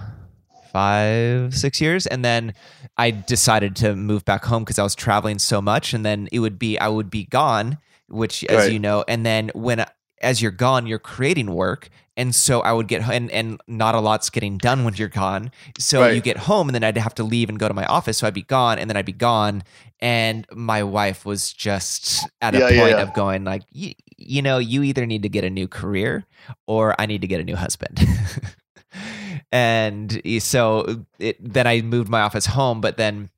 [0.73, 2.55] five six years, and then
[2.97, 6.39] I decided to move back home because I was traveling so much, and then it
[6.41, 8.73] would be I would be gone, which as Right.
[8.73, 9.85] you know, and then when
[10.25, 11.91] as you're gone, you're creating work.
[12.17, 15.51] And so I would get and and not a lot's getting done when you're gone.
[15.79, 16.15] So Right.
[16.15, 18.19] you get home and then I'd have to leave and go to my office.
[18.19, 19.65] So I'd be gone and then I'd be gone.
[20.01, 23.03] And my wife was just at a Yeah, point yeah, yeah.
[23.03, 26.25] of going like, you, you know, you either need to get a new career
[26.69, 27.99] or I need to get a new husband.
[29.53, 30.95] and eh, so eh,
[31.31, 33.31] it, then I moved my office home, but then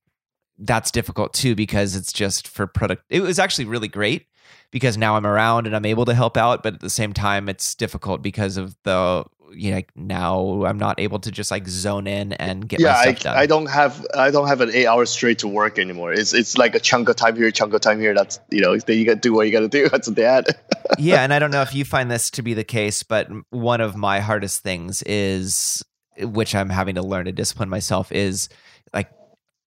[0.59, 3.05] that's difficult too because it's just for product.
[3.11, 4.27] It was actually really great
[4.71, 7.49] because now I'm around and I'm able to help out, but at the same time,
[7.49, 11.69] it's difficult because of the you know like now I'm not able to just like
[11.69, 13.37] zone in and get yeah, my I, stuff done.
[13.37, 16.13] I don't have I don't have an eight hours straight to work anymore.
[16.13, 18.15] It's it's like a chunk of time here, chunk of time here.
[18.15, 19.89] That's you know, then you got to do what you got to do.
[19.91, 20.49] That's what they had.
[20.99, 23.81] yeah, and I don't know if you find this to be the case, but one
[23.81, 25.85] of my hardest things is,
[26.19, 28.49] which I'm having to learn to discipline myself, is
[28.93, 29.11] like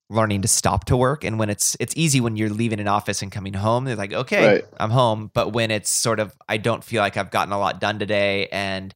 [0.09, 1.23] learning to stop to work.
[1.23, 4.13] And when it's it's easy when you're leaving an office and coming home, they're like,
[4.13, 4.65] okay, Right.
[4.79, 5.29] I'm home.
[5.33, 8.47] But when it's sort of, I don't feel like I've gotten a lot done today,
[8.51, 8.93] and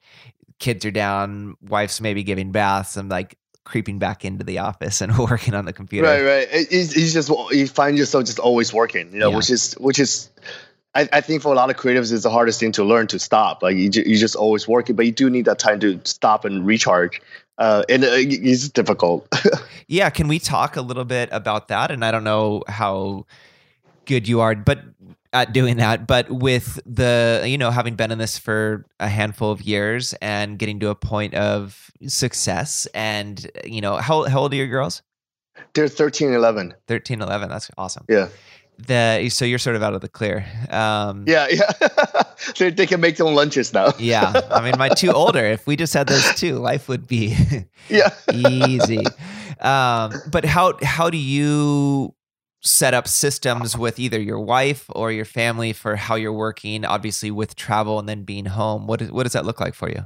[0.60, 5.18] kids are down, wife's maybe giving baths, I'm like creeping back into the office and
[5.30, 6.08] working on the computer.
[6.08, 6.48] Right, right.
[6.52, 9.38] It, it's, it's just you find yourself just always working, you know, Yeah.
[9.38, 10.30] which is which is.
[10.96, 13.18] I, I think for a lot of creatives, it's the hardest thing to learn to
[13.18, 13.64] stop.
[13.64, 16.68] Like you, you just always working, but you do need that time to stop and
[16.68, 17.20] recharge.
[17.58, 19.28] Uh, and uh, it's difficult.
[19.88, 21.92] Yeah, can we talk a little bit about that?
[21.92, 23.26] And I don't know how
[24.06, 24.80] good you are, but
[25.34, 29.52] at doing that, but with the you know having been in this for a handful
[29.52, 34.54] of years and getting to a point of success, and you know how how old
[34.54, 35.02] are your girls?
[35.74, 36.74] They're 13, 11.
[36.88, 37.50] 13, 11.
[37.50, 38.06] That's awesome.
[38.10, 38.30] Yeah,
[38.80, 40.46] The so you're sort of out of the clear.
[40.70, 41.72] Um, yeah, yeah.
[42.58, 43.94] they, they can make their own lunches now.
[44.00, 44.42] yeah.
[44.52, 45.46] I mean, my two older.
[45.46, 47.36] If we just had those two, life would be
[47.90, 48.10] Yeah.
[48.34, 49.06] easy.
[49.62, 52.14] Um, but how how do you
[52.62, 56.84] set up systems with either your wife or your family for how you're working?
[56.86, 59.90] Obviously, with travel and then being home, what is, what does that look like for
[59.90, 60.06] you?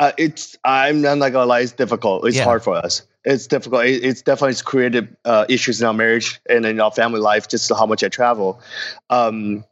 [0.00, 2.26] Uh, it's I'm not gonna lie, it's difficult.
[2.26, 2.44] It's Yeah.
[2.44, 3.02] hard for us.
[3.24, 3.84] It's difficult.
[3.84, 7.48] It, it's definitely it's created uh, issues in our marriage and in our family life.
[7.48, 8.60] Just how much I travel.
[9.10, 9.64] Um,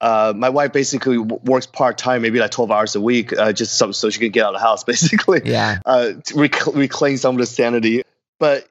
[0.00, 3.76] uh, my wife basically works part time, maybe like twelve hours a week, uh, just
[3.76, 5.42] so, so she can get out of the house, basically.
[5.44, 8.02] Yeah, Uh, rec- reclaim some of the sanity.
[8.38, 8.68] But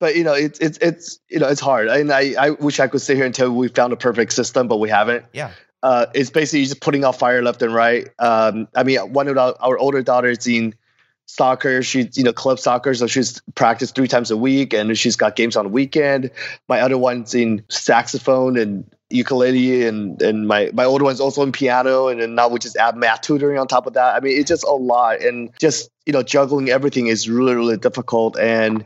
[0.00, 1.88] but you know it's it's it's you know it's hard.
[1.88, 4.32] And I I wish I could sit here and tell you we found a perfect
[4.32, 5.50] system, but we haven't yeah,
[5.82, 8.08] uh, it's basically just putting out fire left and right.
[8.18, 10.74] Um, I mean, one of our, our older daughters in
[11.30, 11.82] soccer.
[11.82, 15.36] She's you know club soccer, so she's practiced three times a week, and she's got
[15.36, 16.30] games on the weekend.
[16.68, 21.52] My other one's in saxophone and ukulele, and and my my older one's also in
[21.52, 24.14] piano, and then now we just add math tutoring on top of that.
[24.14, 27.76] I mean, it's just a lot, and just you know juggling everything is really really
[27.76, 28.84] difficult and.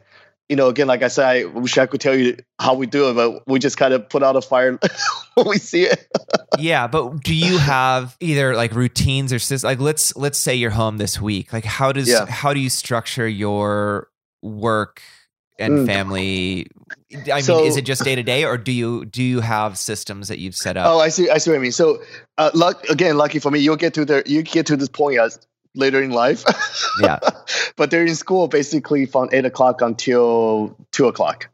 [0.50, 3.08] You know, again, like I said, I wish I could tell you how we do
[3.08, 4.78] it, but we just kind of put out a fire
[5.34, 6.06] when we see it.
[6.58, 6.86] yeah.
[6.86, 10.98] But do you have either like routines or sys- like let's let's say you're home
[10.98, 11.52] this week.
[11.52, 12.26] Like how does Yeah.
[12.26, 14.08] how do you structure your
[14.42, 15.00] work
[15.58, 15.86] and Mm.
[15.86, 16.66] family?
[17.26, 19.78] I mean, So- is it just day to day, or do you do you have
[19.78, 20.86] systems that you've set up?
[20.88, 21.30] Oh, I see.
[21.30, 21.72] I see what I mean.
[21.72, 22.02] So,
[22.36, 23.16] uh, luck again.
[23.16, 25.38] Lucky for me, you'll get to the you get to this point as
[25.74, 26.44] later in life.
[27.00, 27.18] Yeah.
[27.76, 31.48] but they're in school basically from eight o'clock until two o'clock.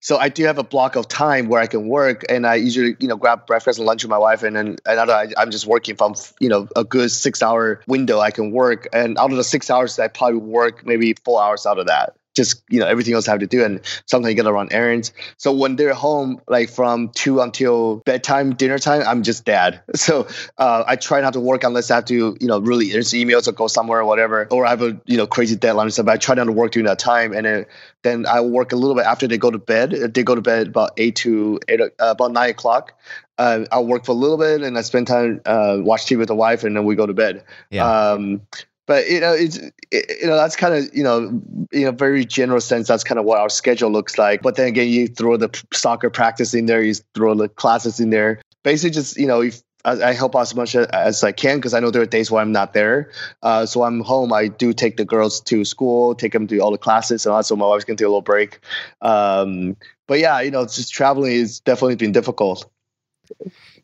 [0.00, 2.94] So I do have a block of time where I can work, and I usually
[3.00, 5.66] you know grab breakfast and lunch with my wife, and then another I, I'm just
[5.66, 9.36] working from you know a good six hour window I can work, and out of
[9.36, 12.14] the six hours I probably work maybe four hours out of that.
[12.36, 15.12] Just you know everything else I have to do, and sometimes you gotta run errands.
[15.38, 19.80] So when they're home, like from two until bedtime, dinner time, I'm just dad.
[19.96, 23.16] So uh, I try not to work unless I have to, you know, really answer
[23.16, 25.92] emails or go somewhere or whatever, or I have a you know crazy deadline and
[25.92, 26.06] stuff.
[26.06, 27.66] But I try not to work during that time, and then,
[28.02, 29.94] then I work a little bit after they go to bed.
[29.94, 32.92] Uh, They go to bed about eight to eight, uh, about nine o'clock.
[33.38, 36.28] Uh, I'll work for a little bit, and I spend time uh, watch TV with
[36.28, 37.44] the wife, and then we go to bed.
[37.70, 38.12] Yeah.
[38.12, 38.42] Um,
[38.86, 39.58] but you know it's
[39.90, 41.40] it, you know that's kind of you know
[41.72, 44.68] in a very general sense that's kind of what our schedule looks like but then
[44.68, 48.90] again you throw the soccer practice in there you throw the classes in there basically
[48.90, 52.02] just you know if I, help as much as I can because I know there
[52.02, 53.12] are days where I'm not there.
[53.42, 54.32] Uh, so I'm home.
[54.32, 57.54] I do take the girls to school, take them to all the classes, and also
[57.54, 58.58] my wife's gonna take a little break.
[59.00, 59.76] Um,
[60.08, 62.68] but yeah, you know, just traveling has definitely been difficult.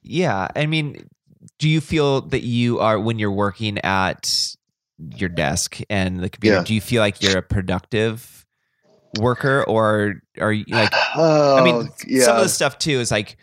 [0.03, 1.09] Yeah, I mean,
[1.61, 4.57] do you feel that you are when you're working at
[5.17, 6.59] your desk and the computer?
[6.59, 6.65] Yeah.
[6.65, 8.47] Do you feel like you're a productive
[9.19, 10.93] worker, or are you like?
[11.15, 12.25] Oh, I mean, yeah.
[12.25, 13.37] some of the stuff too is like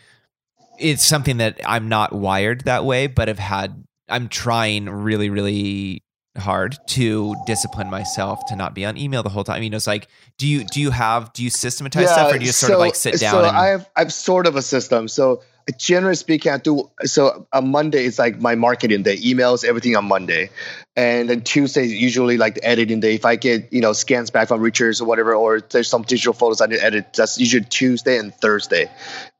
[0.78, 3.84] it's something that I'm not wired that way, but I've had.
[4.08, 6.02] I'm trying really, really
[6.36, 9.56] hard to discipline myself to not be on email the whole time.
[9.56, 12.38] I mean, it's like, do you do you have do you systematize yeah, stuff, or
[12.38, 13.32] do you sort so, of like sit down?
[13.32, 15.08] So and- I have I've sort of a system.
[15.08, 15.42] So
[15.78, 20.04] generally speaking, I do so on Monday is like my marketing day, emails, everything on
[20.06, 20.50] Monday,
[20.96, 23.14] and then Tuesday is usually like the editing day.
[23.14, 26.32] If I get you know scans back from Richards or whatever, or there's some digital
[26.32, 28.90] photos I need to edit, that's usually Tuesday and Thursday,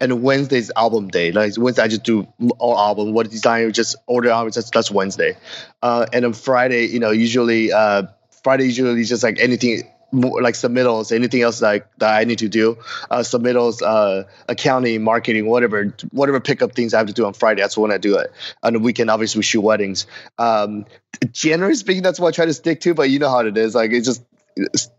[0.01, 1.33] and Wednesday is album day.
[1.33, 2.27] Like Wednesday, I just do
[2.59, 3.13] all album.
[3.13, 4.57] What design, just order albums.
[4.57, 5.37] That's that's Wednesday,
[5.83, 8.05] uh, and then Friday, you know, usually uh,
[8.43, 12.49] Friday usually is just like anything like submittals, anything else like that I need to
[12.49, 12.79] do,
[13.11, 17.63] uh, submittals, uh, accounting, marketing, whatever, whatever pickup things I have to do on Friday.
[17.63, 18.33] That's when I do it.
[18.63, 20.07] On the weekend, obviously, we shoot weddings.
[20.39, 20.87] Um,
[21.33, 22.95] generally speaking, that's what I try to stick to.
[22.95, 23.75] But you know how it is.
[23.75, 24.23] Like it's just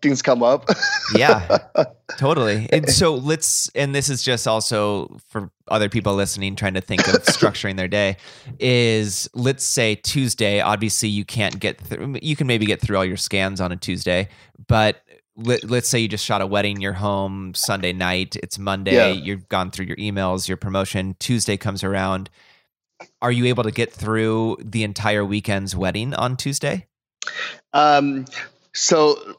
[0.02, 0.70] things come up.
[1.16, 1.60] yeah,
[2.18, 2.68] totally.
[2.72, 7.08] And so let's, and this is just also for other people listening, trying to think
[7.08, 8.18] of structuring their day.
[8.60, 10.62] Is let's say Tuesday.
[10.62, 12.18] Obviously, you can't get through.
[12.22, 14.30] You can maybe get through all your scans on a Tuesday,
[14.68, 15.02] but
[15.36, 18.36] let, us say you just shot a wedding, you're home Sunday night.
[18.38, 18.94] It's Monday.
[18.94, 19.12] Yeah.
[19.12, 21.16] You've gone through your emails, your promotion.
[21.20, 22.30] Tuesday comes around.
[23.22, 26.88] Are you able to get through the entire weekend's wedding on Tuesday?
[27.74, 28.26] Um,
[28.74, 29.38] so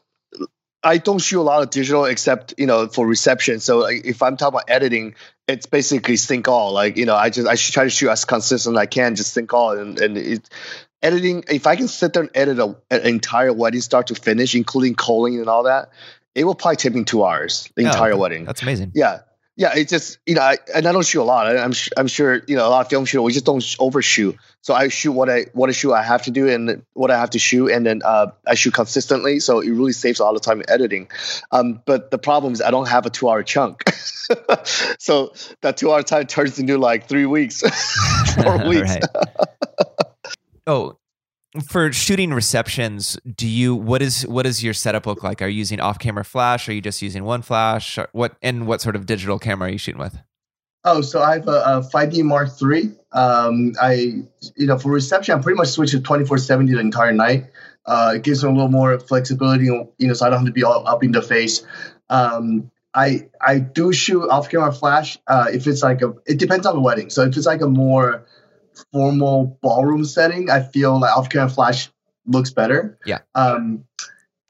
[0.83, 3.59] I don't shoot a lot of digital except you know for reception.
[3.59, 5.15] So like, if I'm talking about editing,
[5.47, 6.73] it's basically sync all.
[6.73, 9.15] Like you know, I just I should try to shoot as consistent as I can,
[9.15, 9.77] just sync all.
[9.77, 10.49] And and it,
[11.01, 14.55] editing, if I can sit there and edit a, an entire wedding start to finish,
[14.55, 15.91] including culling and all that,
[16.35, 17.69] it will probably take me two hours.
[17.75, 18.45] The oh, entire wedding.
[18.45, 18.91] That's amazing.
[18.93, 19.19] Yeah,
[19.55, 21.45] yeah, it's just you know, I, and I don't shoot a lot.
[21.45, 24.35] I, am I'm sure you know a lot of film shooters we just don't overshoot.
[24.61, 27.19] So I shoot what I what I shoot I have to do and what I
[27.19, 29.39] have to shoot, and then uh, I shoot consistently.
[29.39, 31.07] So it really saves a lot of time in editing.
[31.51, 33.83] Um, but the problem is I don't have a two hour chunk,
[34.99, 37.61] so that two hour time turns into like three weeks,
[38.41, 38.95] four weeks.
[40.65, 40.97] oh,
[41.61, 45.41] for shooting receptions do you what is what does your setup look like?
[45.41, 46.67] Are you using off camera flash?
[46.67, 47.99] Are you just using one flash?
[48.11, 50.17] What and what sort of digital camera are you shooting with?
[50.83, 54.23] Oh so i have a, a 5d mark iii um, i
[54.55, 57.51] you know for reception i pretty much switch to 2470 the entire night.
[57.85, 60.53] Uh, it gives me a little more flexibility you know so i don't have to
[60.53, 61.65] be all up in the face.
[62.09, 66.65] Um, I I do shoot off camera flash uh, if it's like a it depends
[66.65, 67.09] on the wedding.
[67.09, 68.25] So if it's like a more
[68.91, 71.89] formal ballroom setting, I feel like off camera flash
[72.25, 72.97] looks better.
[73.05, 73.19] Yeah.
[73.35, 73.85] Um,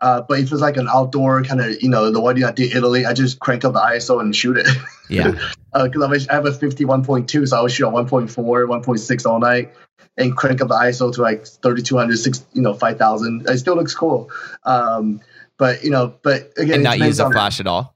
[0.02, 2.72] uh, but if it's like an outdoor kind of, you know, the wedding I did
[2.72, 4.68] in Italy, I just crank up the ISO and shoot it.
[5.10, 5.32] Yeah.
[5.74, 9.74] Because uh, I have a 51.2, so I would shoot on 1.4, 1.6 all night
[10.18, 13.46] and crank up the ISO to like 3200, 6, you know, 5000.
[13.48, 14.30] It still looks cool.
[14.64, 15.22] Um,
[15.58, 17.96] but, you know, but again, and not use a flash at all.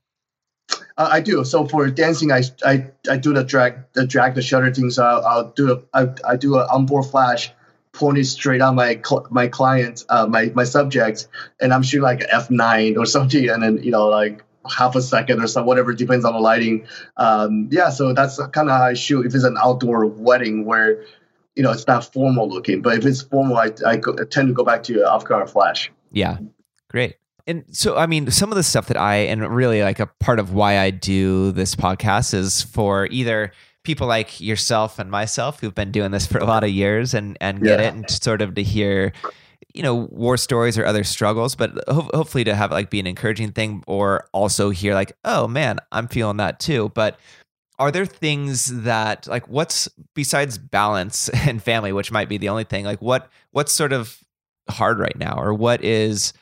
[0.69, 1.43] Uh, I do.
[1.43, 4.89] So for dancing, I, I I do the drag the drag the shutter thing.
[4.89, 7.51] So I'll, I'll do a I, I do a onboard flash
[7.93, 11.27] pointed straight on my my client, uh, my my subject,
[11.61, 15.01] and I'm shooting like f nine or something, and then you know like half a
[15.01, 16.87] second or so, whatever depends on the lighting.
[17.15, 19.25] Um, yeah, so that's kind of how I shoot.
[19.25, 21.03] If it's an outdoor wedding where
[21.55, 24.47] you know it's not formal looking, but if it's formal, I I, go, I tend
[24.47, 25.91] to go back to off camera flash.
[26.11, 26.37] Yeah,
[26.89, 27.17] great
[27.47, 30.39] and so i mean some of the stuff that i and really like a part
[30.39, 33.51] of why i do this podcast is for either
[33.83, 37.37] people like yourself and myself who've been doing this for a lot of years and
[37.39, 37.87] and get yeah.
[37.87, 39.13] it and sort of to hear
[39.73, 43.07] you know war stories or other struggles but ho- hopefully to have like be an
[43.07, 47.17] encouraging thing or also hear like oh man i'm feeling that too but
[47.79, 52.63] are there things that like what's besides balance and family which might be the only
[52.63, 54.19] thing like what what's sort of
[54.69, 56.33] hard right now or what is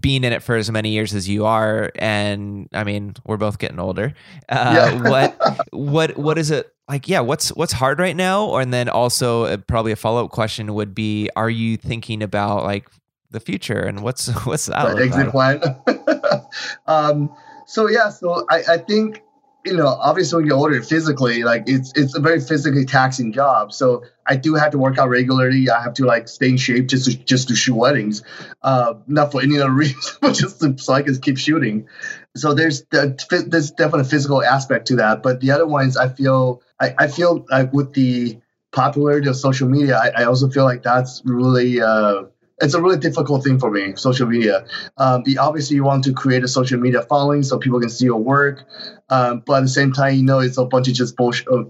[0.00, 3.58] being in it for as many years as you are, and I mean, we're both
[3.58, 4.14] getting older.
[4.48, 5.10] Uh, yeah.
[5.10, 7.08] what what what is it like?
[7.08, 8.56] Yeah, what's what's hard right now?
[8.56, 12.64] And then also uh, probably a follow up question would be: Are you thinking about
[12.64, 12.88] like
[13.30, 15.60] the future and what's what's that exit like?
[15.60, 16.42] plan?
[16.86, 17.34] um,
[17.66, 19.22] so yeah, so I, I think
[19.66, 23.72] you know, obviously when you order physically, like it's it's a very physically taxing job.
[23.72, 25.68] So I do have to work out regularly.
[25.68, 28.22] I have to like stay in shape just to just to shoot weddings,
[28.62, 31.88] uh, not for any other reason, but just to, so I can keep shooting.
[32.36, 35.22] So there's the, there's definitely a physical aspect to that.
[35.22, 38.38] But the other ones, I feel I, I feel like with the
[38.70, 42.24] popularity of social media, I, I also feel like that's really uh,
[42.60, 44.66] it's a really difficult thing for me, social media.
[44.96, 48.18] Um, obviously, you want to create a social media following so people can see your
[48.18, 48.64] work,
[49.10, 51.48] um, but at the same time, you know, it's a bunch of just bullshit.
[51.48, 51.64] Uh,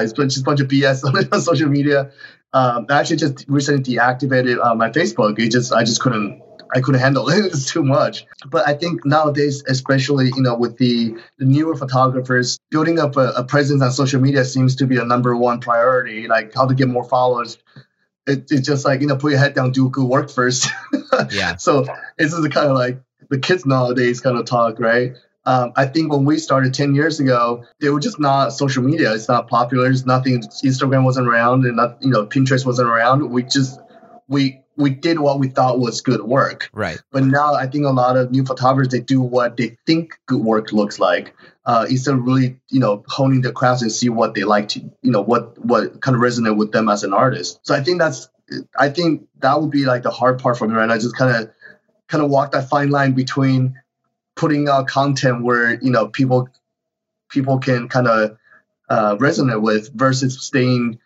[0.00, 2.10] it's just a bunch of BS on social media.
[2.52, 5.38] Um, I actually just recently deactivated uh, my Facebook.
[5.38, 6.42] It just I just couldn't
[6.74, 7.46] I couldn't handle it.
[7.46, 8.26] It's too much.
[8.46, 13.32] But I think nowadays, especially you know, with the, the newer photographers, building up a,
[13.36, 16.28] a, presence on social media seems to be a number one priority.
[16.28, 17.58] Like how to get more followers,
[18.26, 20.68] it, it's just like you know put your head down do good work first
[21.30, 21.84] yeah so
[22.18, 23.00] this is the kind of like
[23.30, 25.14] the kids nowadays kind of talk right
[25.44, 29.12] um, I think when we started 10 years ago, they were just not social media.
[29.12, 29.90] It's not popular.
[29.90, 30.40] It's nothing.
[30.40, 33.28] Instagram wasn't around and not, you know, Pinterest wasn't around.
[33.28, 33.80] We just,
[34.28, 36.70] we, we did what we thought was good work.
[36.72, 37.00] Right.
[37.10, 40.42] But now I think a lot of new photographers, they do what they think good
[40.42, 41.34] work looks like
[41.66, 44.80] uh, instead of really, you know, honing their crafts and see what they like to,
[45.02, 47.60] you know, what what kind of resonate with them as an artist.
[47.62, 48.28] So I think that's,
[48.78, 50.96] I think that would be like the hard part for me right now.
[50.96, 51.50] Just kind of,
[52.08, 53.78] kind of walk that fine line between
[54.34, 56.48] putting out content where you know people,
[57.28, 58.38] people can kind of
[58.88, 60.98] uh, resonate with versus staying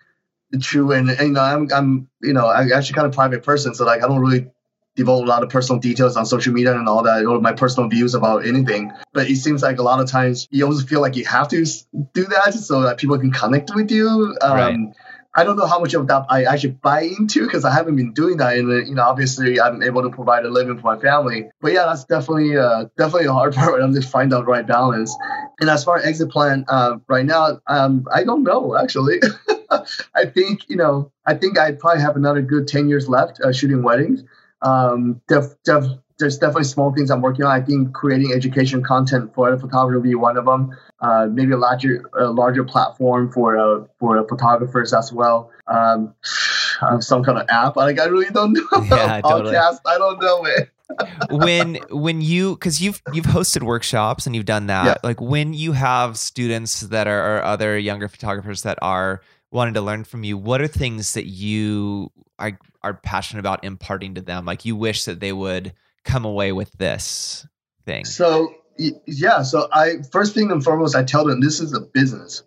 [0.61, 3.74] true and, and, you know I'm I'm you know I'm actually kind of private person
[3.74, 4.51] so like I don't really
[4.97, 7.88] divulge a lot of personal details on social media and all that, or my personal
[7.88, 8.92] views about anything.
[9.12, 11.64] But it seems like a lot of times you always feel like you have to
[12.14, 14.36] do that so that people can connect with you.
[14.40, 14.78] Um, right.
[15.38, 18.14] I don't know how much of that I actually buy into because I haven't been
[18.14, 21.51] doing that, and you know, obviously, I'm able to provide a living for my family.
[21.61, 23.82] But yeah, that's definitely uh, definitely a hard part.
[23.82, 25.14] I'm just find out the right balance.
[25.61, 29.20] And as far as exit plan, uh, right now, um, I don't know actually.
[30.14, 33.53] I think you know, I think I probably have another good ten years left uh,
[33.53, 34.25] shooting weddings.
[34.62, 35.85] Um, def, def,
[36.19, 37.51] there's definitely small things I'm working on.
[37.51, 40.77] I think creating education content for the photographer will be one of them.
[41.01, 45.51] Uh, maybe a larger, a larger platform for uh, for photographers as well.
[45.67, 46.14] Um,
[47.01, 47.77] some kind of app.
[47.77, 48.85] Like I really don't know.
[48.85, 49.55] Yeah, totally.
[49.55, 49.81] Podcast.
[49.85, 50.71] I don't know it.
[51.31, 54.95] when when you because you've you've hosted workshops and you've done that yeah.
[55.03, 59.80] like when you have students that are or other younger photographers that are wanting to
[59.80, 64.44] learn from you what are things that you are, are passionate about imparting to them
[64.44, 65.72] like you wish that they would
[66.05, 67.47] come away with this
[67.84, 68.53] thing so
[69.07, 72.42] yeah so i first thing and foremost i tell them this is a business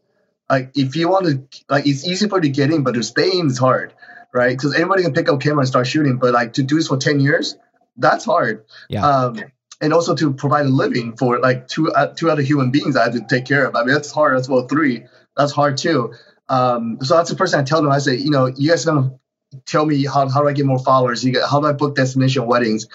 [0.49, 3.03] like if you want to like it's easy for you to get in but to
[3.03, 3.93] stay in is hard
[4.33, 6.87] right because anybody can pick up camera and start shooting but like to do this
[6.87, 7.57] for 10 years
[7.97, 9.39] that's hard yeah um,
[9.81, 13.03] and also to provide a living for like two uh, two other human beings I
[13.05, 13.75] have to take care of.
[13.75, 14.67] I mean, that's hard as well.
[14.67, 15.05] Three,
[15.37, 16.13] that's hard too.
[16.49, 17.91] Um, so that's the first thing I tell them.
[17.91, 19.19] I say, you know, you guys are gonna
[19.65, 21.23] tell me how, how do I get more followers?
[21.23, 22.87] You get, how do I book destination weddings?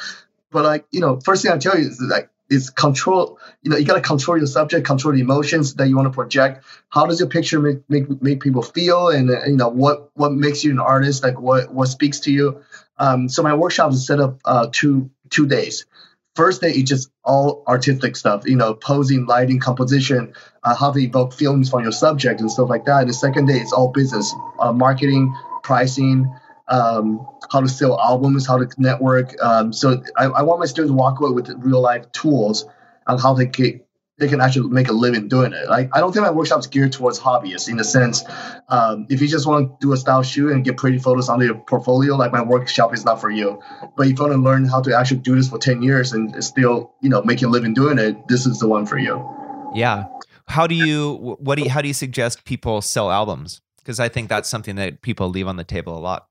[0.51, 3.39] But like, you know, first thing I tell you is like is control.
[3.63, 6.65] You know, you gotta control your subject, control the emotions that you want to project.
[6.91, 10.33] How does your picture make make, make people feel, and uh, you know what what
[10.33, 11.23] makes you an artist?
[11.23, 12.63] Like what what speaks to you?
[12.99, 15.87] Um, so my workshop is set up uh, two two days
[16.35, 20.33] first day is just all artistic stuff, you know, posing, lighting, composition,
[20.65, 23.01] uh, how to evoke feelings from your subject and stuff like that.
[23.01, 26.33] And the second day, it's all business, uh, marketing, pricing,
[26.69, 29.41] um, how to sell albums, how to network.
[29.43, 32.65] Um, so I, I, want my students to walk away with real life tools
[33.07, 33.84] on how to get,
[34.19, 35.69] they can actually make a living doing it.
[35.69, 38.25] Like I don't think my workshop's geared towards hobbyists in the sense,
[38.69, 41.41] um, if you just want to do a style shoot and get pretty photos on
[41.41, 43.61] your portfolio, like my workshop is not for you.
[43.97, 46.43] But if you want to learn how to actually do this for ten years and
[46.45, 49.29] still, you know, make a living doing it, this is the one for you.
[49.75, 50.05] Yeah.
[50.47, 53.61] How do you what do you how do you suggest people sell albums?
[53.79, 56.29] Because I think that's something that people leave on the table a lot.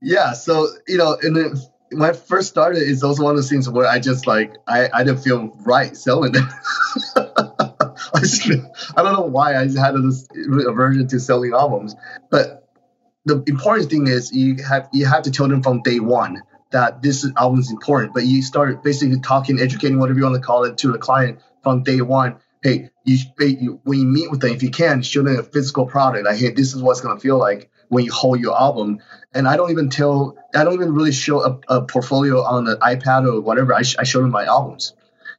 [0.00, 0.32] Yeah.
[0.32, 3.68] So you know, in the when I first started, it's also one of those things
[3.68, 6.42] where I just like I, I didn't feel right selling it.
[8.14, 8.48] I, just,
[8.96, 10.28] I don't know why I just had this
[10.66, 11.94] aversion to selling albums,
[12.30, 12.68] but
[13.24, 16.42] the important thing is you have you have to tell them from day one
[16.74, 18.12] that this album is important.
[18.12, 21.40] But you start basically talking, educating, whatever you want to call it, to the client
[21.62, 22.36] from day one.
[22.62, 25.86] Hey, you, you when you meet with them, if you can, show them a physical
[25.86, 26.24] product.
[26.24, 29.00] Like, hey, this is what's gonna feel like when you hold your album.
[29.34, 32.76] And I don't even tell, I don't even really show a, a portfolio on the
[32.76, 33.74] iPad or whatever.
[33.74, 34.94] I, sh- I show them my albums.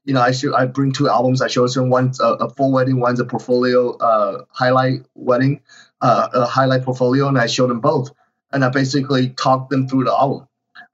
[0.05, 1.41] You know, I show, I bring two albums.
[1.41, 5.61] I show them one's a, a full wedding, one's a portfolio uh, highlight wedding,
[6.01, 8.11] uh, a highlight portfolio, and I show them both.
[8.51, 10.47] And I basically talk them through the album.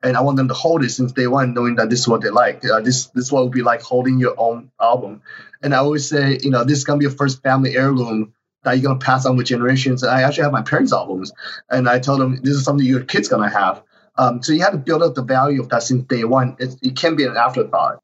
[0.03, 2.21] and I want them to hold it since day one, knowing that this is what
[2.21, 2.63] they like.
[2.65, 5.21] Uh, this this is what would be like holding your own album.
[5.61, 8.33] And I always say, you know, this is gonna be a first family heirloom
[8.63, 10.03] that you're gonna pass on with generations.
[10.03, 11.31] And I actually have my parents' albums,
[11.69, 13.83] and I told them this is something your kids gonna have.
[14.17, 16.55] Um, so you have to build up the value of that since day one.
[16.59, 18.01] It, it can be an afterthought.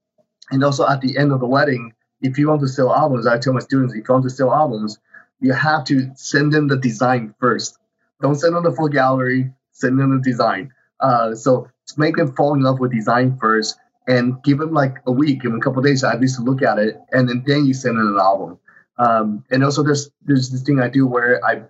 [0.49, 3.37] And also at the end of the wedding, if you want to sell albums, I
[3.37, 4.97] tell my students, if you want to sell albums,
[5.39, 7.77] you have to send them the design first.
[8.21, 10.73] Don't send them the full gallery, send them the design.
[10.99, 13.77] Uh, so make them fall in love with design first
[14.07, 16.63] and give them like a week, give them a couple days at least to look
[16.63, 18.57] at it, and then, then you send them an album.
[18.97, 21.63] Um, and also there's there's this thing I do where I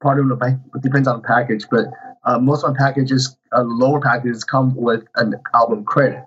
[0.00, 1.86] part of the it depends on the package, but
[2.24, 6.24] uh, most of my packages, uh, lower packages come with an album credit.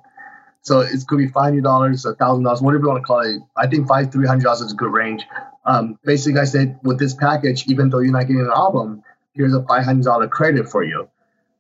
[0.62, 3.42] So it could be five hundred dollars, thousand dollars, whatever you want to call it.
[3.56, 5.26] I think five three hundred dollars is a good range.
[5.66, 9.02] Um, basically, I said with this package, even though you're not getting an album,
[9.34, 11.10] here's a five hundred dollar credit for you.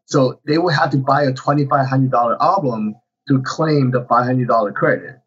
[0.05, 2.95] So they will have to buy a twenty five hundred dollar album
[3.27, 5.19] to claim the five hundred dollar credit.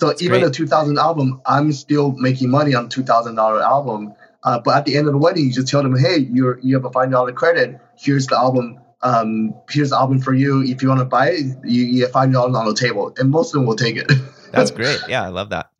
[0.00, 0.48] So That's even great.
[0.48, 4.14] a two thousand album, I'm still making money on two thousand dollar album.
[4.44, 6.74] Uh, but at the end of the wedding, you just tell them, hey, you're you
[6.76, 7.80] have a five dollar credit.
[7.96, 10.62] Here's the album um, here's the album for you.
[10.62, 13.30] If you want to buy it, you, you get five dollars on the table, and
[13.30, 14.10] most of them will take it.
[14.52, 15.00] That's great.
[15.08, 15.70] Yeah, I love that.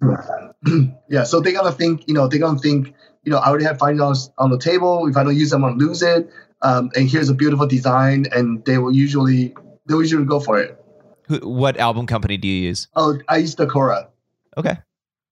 [1.08, 2.94] yeah, so they're gonna think, you know, they're gonna think,
[3.24, 5.08] you know, I already have five dollars on the table.
[5.08, 6.30] If I don't use them, I'm gonna lose it.
[6.62, 9.54] Um, and here's a beautiful design, and they will usually
[9.86, 10.80] they will usually go for it.
[11.28, 12.88] What album company do you use?
[12.94, 14.08] Oh, I use Decora.
[14.56, 14.78] Okay.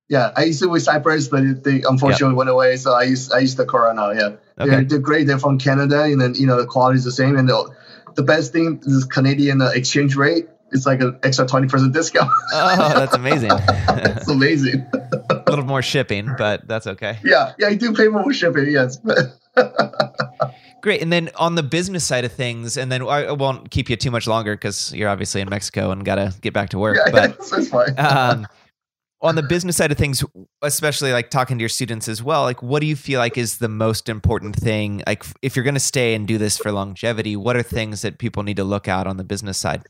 [0.09, 2.36] Yeah, I used it with Cypress, but they unfortunately yep.
[2.36, 2.76] went away.
[2.76, 4.12] So I use I use Decora now.
[4.12, 4.70] Yeah, okay.
[4.70, 5.26] they're, they're great.
[5.26, 7.36] They're from Canada, and then you know the quality is the same.
[7.36, 7.74] And the
[8.14, 10.49] the best thing is Canadian uh, exchange rate.
[10.70, 12.30] It's like an extra twenty percent discount.
[12.53, 13.51] oh, that's amazing!
[13.68, 14.86] it's amazing.
[15.30, 17.18] a little more shipping, but that's okay.
[17.24, 18.70] Yeah, yeah, you do pay more shipping.
[18.70, 18.99] Yes.
[20.82, 21.02] Great.
[21.02, 24.10] And then on the business side of things, and then I won't keep you too
[24.10, 26.98] much longer because you're obviously in Mexico and got to get back to work.
[27.04, 27.98] Yeah, but that's fine.
[27.98, 28.46] um,
[29.22, 30.22] on the business side of things,
[30.62, 33.58] especially like talking to your students as well, like what do you feel like is
[33.58, 35.02] the most important thing?
[35.06, 38.18] Like if you're going to stay and do this for longevity, what are things that
[38.18, 39.84] people need to look out on the business side?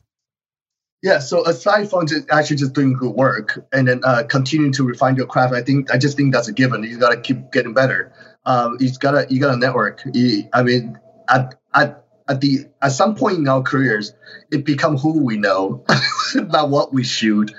[1.03, 4.83] Yeah, so aside from just actually just doing good work and then uh, continuing to
[4.83, 6.83] refine your craft, I think I just think that's a given.
[6.83, 8.11] You got to keep getting better.
[8.47, 10.01] Um, you got to you got to network.
[10.13, 10.97] You, I mean,
[11.29, 14.13] at at at the at some point in our careers,
[14.51, 15.83] it become who we know,
[16.35, 17.51] not what we shoot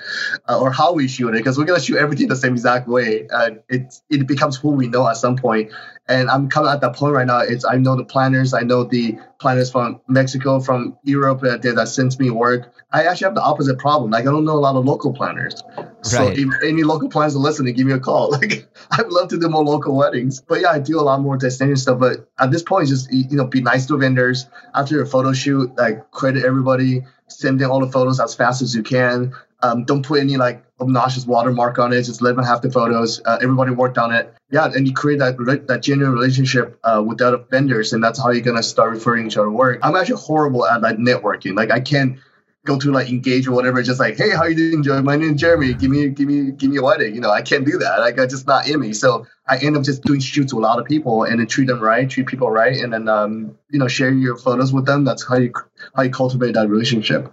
[0.47, 1.37] uh, or how we shoot it.
[1.37, 3.27] Because we're gonna shoot everything the same exact way.
[3.27, 5.71] Uh, it it becomes who we know at some point.
[6.09, 7.39] And I'm coming at that point right now.
[7.39, 8.53] It's I know the planners.
[8.53, 12.73] I know the planners from Mexico, from Europe that that sends me work.
[12.91, 14.09] I actually have the opposite problem.
[14.09, 15.61] Like I don't know a lot of local planners.
[15.77, 15.87] Right.
[16.01, 18.31] So if any local planners are listening, give me a call.
[18.39, 20.41] Like I'd love to do more local weddings.
[20.41, 21.99] But yeah, I do a lot more destination stuff.
[21.99, 25.75] But at this point, just you know, be nice to vendors after your photo shoot.
[25.77, 29.33] Like credit everybody, send in all the photos as fast as you can.
[29.61, 32.03] Um, don't put any like obnoxious watermark on it.
[32.03, 33.21] Just let them have the photos.
[33.25, 34.33] Uh, everybody worked on it.
[34.51, 38.31] Yeah, and you create that that genuine relationship uh, with the vendors, and that's how
[38.31, 39.79] you're gonna start referring each other work.
[39.83, 41.55] I'm actually horrible at like networking.
[41.55, 42.19] Like I can't
[42.65, 43.81] go to like engage or whatever.
[43.81, 45.01] Just like, hey, how you doing, Joey?
[45.01, 45.73] My name is Jeremy.
[45.73, 47.15] Give me, give me, give me a wedding.
[47.15, 47.99] You know, I can't do that.
[47.99, 48.93] Like, I just not in me.
[48.93, 51.67] So I end up just doing shoots with a lot of people and then treat
[51.67, 55.03] them right, treat people right, and then um, you know, share your photos with them.
[55.03, 55.53] That's how you
[55.95, 57.31] how you cultivate that relationship.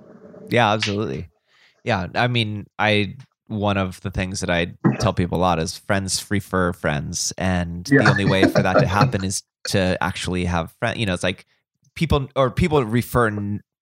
[0.49, 1.29] Yeah, absolutely.
[1.87, 3.17] Yeah, I mean, I
[3.47, 7.89] one of the things that I tell people a lot is friends refer friends, and
[7.89, 8.03] yeah.
[8.03, 10.99] the only way for that to happen is to actually have friends.
[10.99, 11.47] You know, it's like
[11.95, 13.31] people or people refer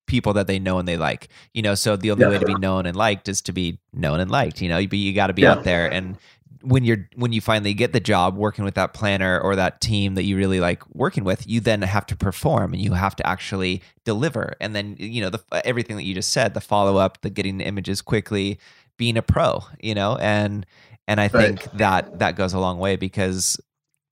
[0.06, 1.28] people that they know and they like.
[1.54, 2.30] You know, so the only yeah.
[2.30, 4.60] way to be known and liked is to be known and liked.
[4.60, 5.52] You know, you, you got to be yeah.
[5.52, 6.18] out there and
[6.64, 10.14] when you're when you finally get the job working with that planner or that team
[10.14, 13.26] that you really like working with you then have to perform and you have to
[13.26, 14.54] actually deliver.
[14.60, 17.58] And then you know the everything that you just said the follow up the getting
[17.58, 18.58] the images quickly
[18.96, 20.64] being a pro you know and
[21.08, 23.58] and i think that that goes a long way because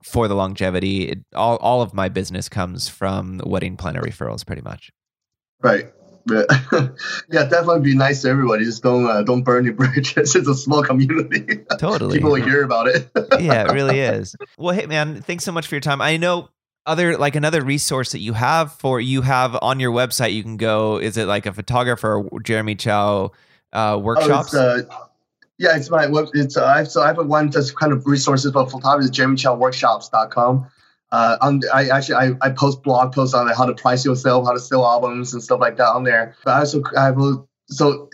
[0.02, 4.62] for the longevity it, all, all of my business comes from wedding planner referrals pretty
[4.62, 4.90] much.
[5.60, 5.92] Right.
[6.26, 6.46] But
[7.30, 8.64] yeah, definitely be nice to everybody.
[8.64, 10.34] Just don't uh, don't burn your bridges.
[10.42, 11.64] It's a small community.
[11.78, 13.10] Totally, people will hear about it.
[13.40, 14.36] yeah, it really is.
[14.56, 16.00] Well, hey man, thanks so much for your time.
[16.00, 16.48] I know
[16.86, 20.32] other like another resource that you have for you have on your website.
[20.32, 20.98] You can go.
[20.98, 23.30] Is it like a photographer Jeremy Chou
[23.72, 24.54] uh, workshops?
[24.54, 24.98] Oh, it's, uh,
[25.58, 26.28] yeah, it's my web.
[26.34, 29.10] It's uh, I have, so I have a one that's kind of resources for photographers.
[29.10, 30.66] JeremyChouWorkshops.com.
[31.12, 34.54] Uh, on, I actually I, I post blog posts on how to price yourself, how
[34.54, 36.34] to sell albums and stuff like that on there.
[36.42, 37.18] But I also I have
[37.68, 38.08] so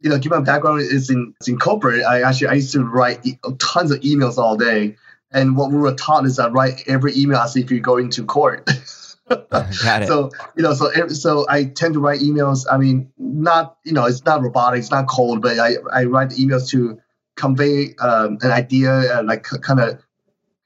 [0.00, 2.84] you know, given my background is in is in corporate, I actually I used to
[2.84, 4.96] write e- tons of emails all day.
[5.30, 8.24] And what we were taught is that write every email as if you go into
[8.24, 8.68] court.
[9.28, 10.08] Got it.
[10.08, 12.66] So you know, so so I tend to write emails.
[12.70, 16.30] I mean, not you know, it's not robotic, it's not cold, but I I write
[16.30, 16.98] the emails to
[17.36, 20.02] convey um, an idea, uh, like kind of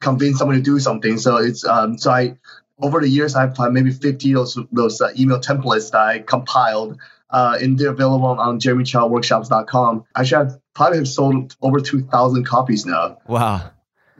[0.01, 1.19] convince someone to do something.
[1.19, 2.37] So it's um, so I
[2.81, 6.19] over the years I've had maybe 50 of those those uh, email templates that I
[6.21, 6.99] compiled.
[7.29, 10.05] Uh, and they're available on jeremychouworkshops.com.
[10.15, 13.19] Actually, I've probably have sold over 2,000 copies now.
[13.27, 13.73] wow.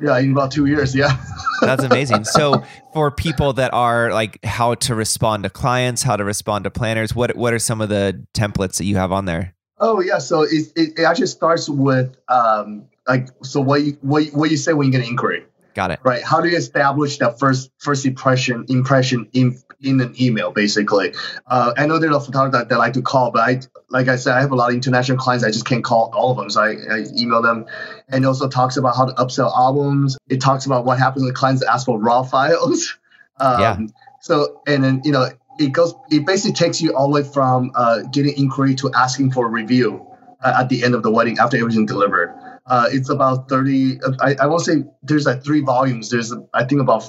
[0.03, 0.95] Yeah, in about two years.
[0.95, 1.17] Yeah.
[1.61, 2.25] That's amazing.
[2.25, 2.63] So,
[2.93, 7.15] for people that are like how to respond to clients, how to respond to planners,
[7.15, 9.55] what what are some of the templates that you have on there?
[9.79, 14.27] Oh yeah, so it, it, it actually starts with um, like so what you what
[14.27, 15.45] you, what you say when you get an inquiry,
[15.77, 16.01] Got it.
[16.05, 16.23] right?
[16.25, 21.13] How do you establish that first first impression impression in in an email basically?
[21.47, 23.61] Uh, I know there are photographers that, that like to call, but I
[23.91, 25.45] like I said I have a lot of international clients.
[25.45, 27.67] I just can't call all of them, so I, I email them.
[28.09, 30.17] And it also talks about how to upsell albums.
[30.31, 32.97] It talks about what happens when clients ask for raw files.
[33.39, 33.79] Um, Yeah.
[34.23, 35.95] So and then you know it goes.
[36.11, 39.51] It basically takes you all the way from uh, getting inquiry to asking for a
[39.51, 40.07] review
[40.41, 42.35] uh, at the end of the wedding after everything delivered.
[42.67, 43.99] Uh, it's about thirty.
[44.21, 46.11] I, I won't say there's like three volumes.
[46.11, 47.01] There's I think about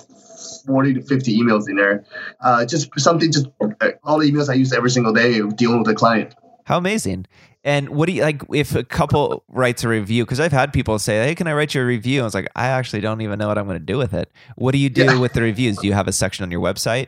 [0.66, 2.06] forty to fifty emails in there.
[2.42, 3.32] Uh, just something.
[3.32, 6.36] Just uh, all the emails I use every single day dealing with the client.
[6.66, 7.26] How amazing.
[7.64, 10.24] And what do you like if a couple writes a review?
[10.26, 12.22] Because I've had people say, Hey, can I write you a review?
[12.22, 14.32] I was like, I actually don't even know what I'm going to do with it.
[14.56, 15.20] What do you do Yeah.
[15.20, 15.78] with the reviews?
[15.78, 17.08] Do you have a section on your website?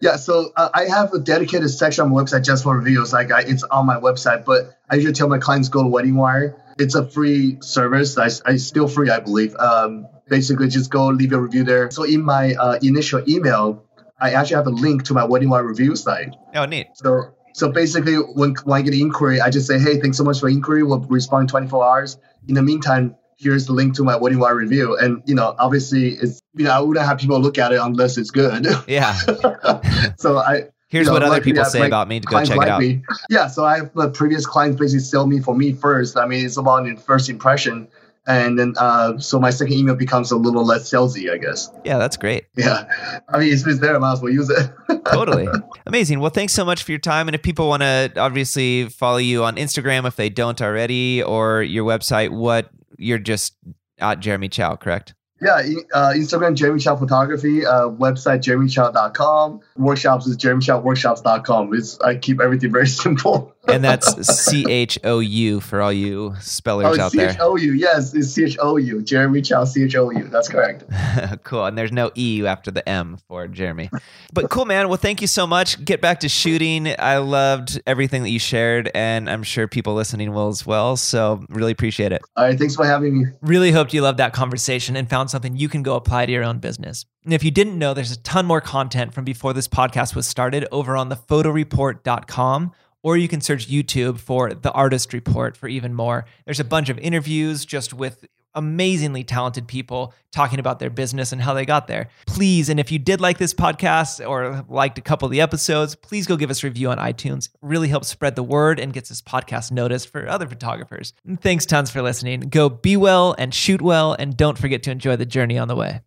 [0.00, 3.12] Yeah, so uh, I have a dedicated section on my website just for reviews.
[3.12, 6.14] Like I, it's on my website, but I usually tell my clients go to Wedding
[6.14, 6.62] Wire.
[6.78, 8.16] It's a free service.
[8.16, 9.56] I, I still free, I believe.
[9.56, 11.90] Um, basically, just go leave a review there.
[11.90, 13.84] So in my uh, initial email,
[14.20, 16.34] I actually have a link to my Wedding Wire review site.
[16.54, 16.88] Oh, neat.
[16.94, 20.22] So so basically, when when I get an inquiry, I just say, hey, thanks so
[20.22, 20.84] much for inquiry.
[20.84, 22.18] We'll respond in 24 hours.
[22.46, 24.96] In the meantime, here's the link to my Wedding Wire review.
[24.96, 28.18] And you know, obviously, it's you know, I wouldn't have people look at it unless
[28.18, 28.66] it's good.
[28.86, 29.12] Yeah.
[30.18, 32.68] so I Here's you know, what other people say about me to go check it
[32.68, 32.80] out.
[32.80, 33.02] me.
[33.28, 36.16] Yeah, so I have uh, previous clients basically sell me for me first.
[36.16, 37.88] I mean, it's about the first impression,
[38.26, 41.70] and then uh, so my second email becomes a little less salesy, I guess.
[41.84, 42.46] Yeah, that's great.
[42.56, 42.84] Yeah,
[43.28, 44.70] I mean, if it's there, I might as well use it.
[45.04, 45.48] totally
[45.86, 49.16] amazing well thanks so much for your time and if people want to obviously follow
[49.16, 52.68] you on instagram if they don't already or your website what
[52.98, 53.56] you're just
[53.98, 55.62] at jeremy chou correct yeah,
[55.94, 61.74] uh, Instagram Jeremy Chou Photography, uh, website jeremychou.com, workshops is jeremychouworkshops.com.
[61.74, 63.54] It's I keep everything very simple.
[63.68, 67.56] And that's c-h-o-u for all you Oh, spellers it's out C there C H O
[67.56, 69.02] U, Yes, it's C H O U.
[69.02, 70.24] Jeremy Chou, C H O U.
[70.28, 70.84] That's correct.
[71.44, 73.90] cool and there's no e after the m for jeremy
[74.32, 78.22] but cool man well thank you so much get back to shooting i loved everything
[78.22, 82.22] that you shared and i'm sure people listening will as well so really appreciate it
[82.36, 83.26] All right, thanks for having me.
[83.42, 86.44] Really hoped you loved that conversation and found something you can go apply to your
[86.44, 87.04] own business.
[87.24, 90.26] And if you didn't know, there's a ton more content from before this podcast was
[90.26, 95.94] started over on thephotoreport.com, or you can search YouTube for The Artist Report for even
[95.94, 96.24] more.
[96.44, 101.40] There's a bunch of interviews just with amazingly talented people talking about their business and
[101.40, 102.08] how they got there.
[102.26, 105.94] Please, and if you did like this podcast or liked a couple of the episodes,
[105.94, 107.46] please go give us a review on iTunes.
[107.46, 111.12] It really helps spread the word and gets this podcast noticed for other photographers.
[111.40, 112.40] Thanks tons for listening.
[112.40, 115.76] Go be well and shoot well, and don't forget to enjoy the journey on the
[115.76, 116.00] way.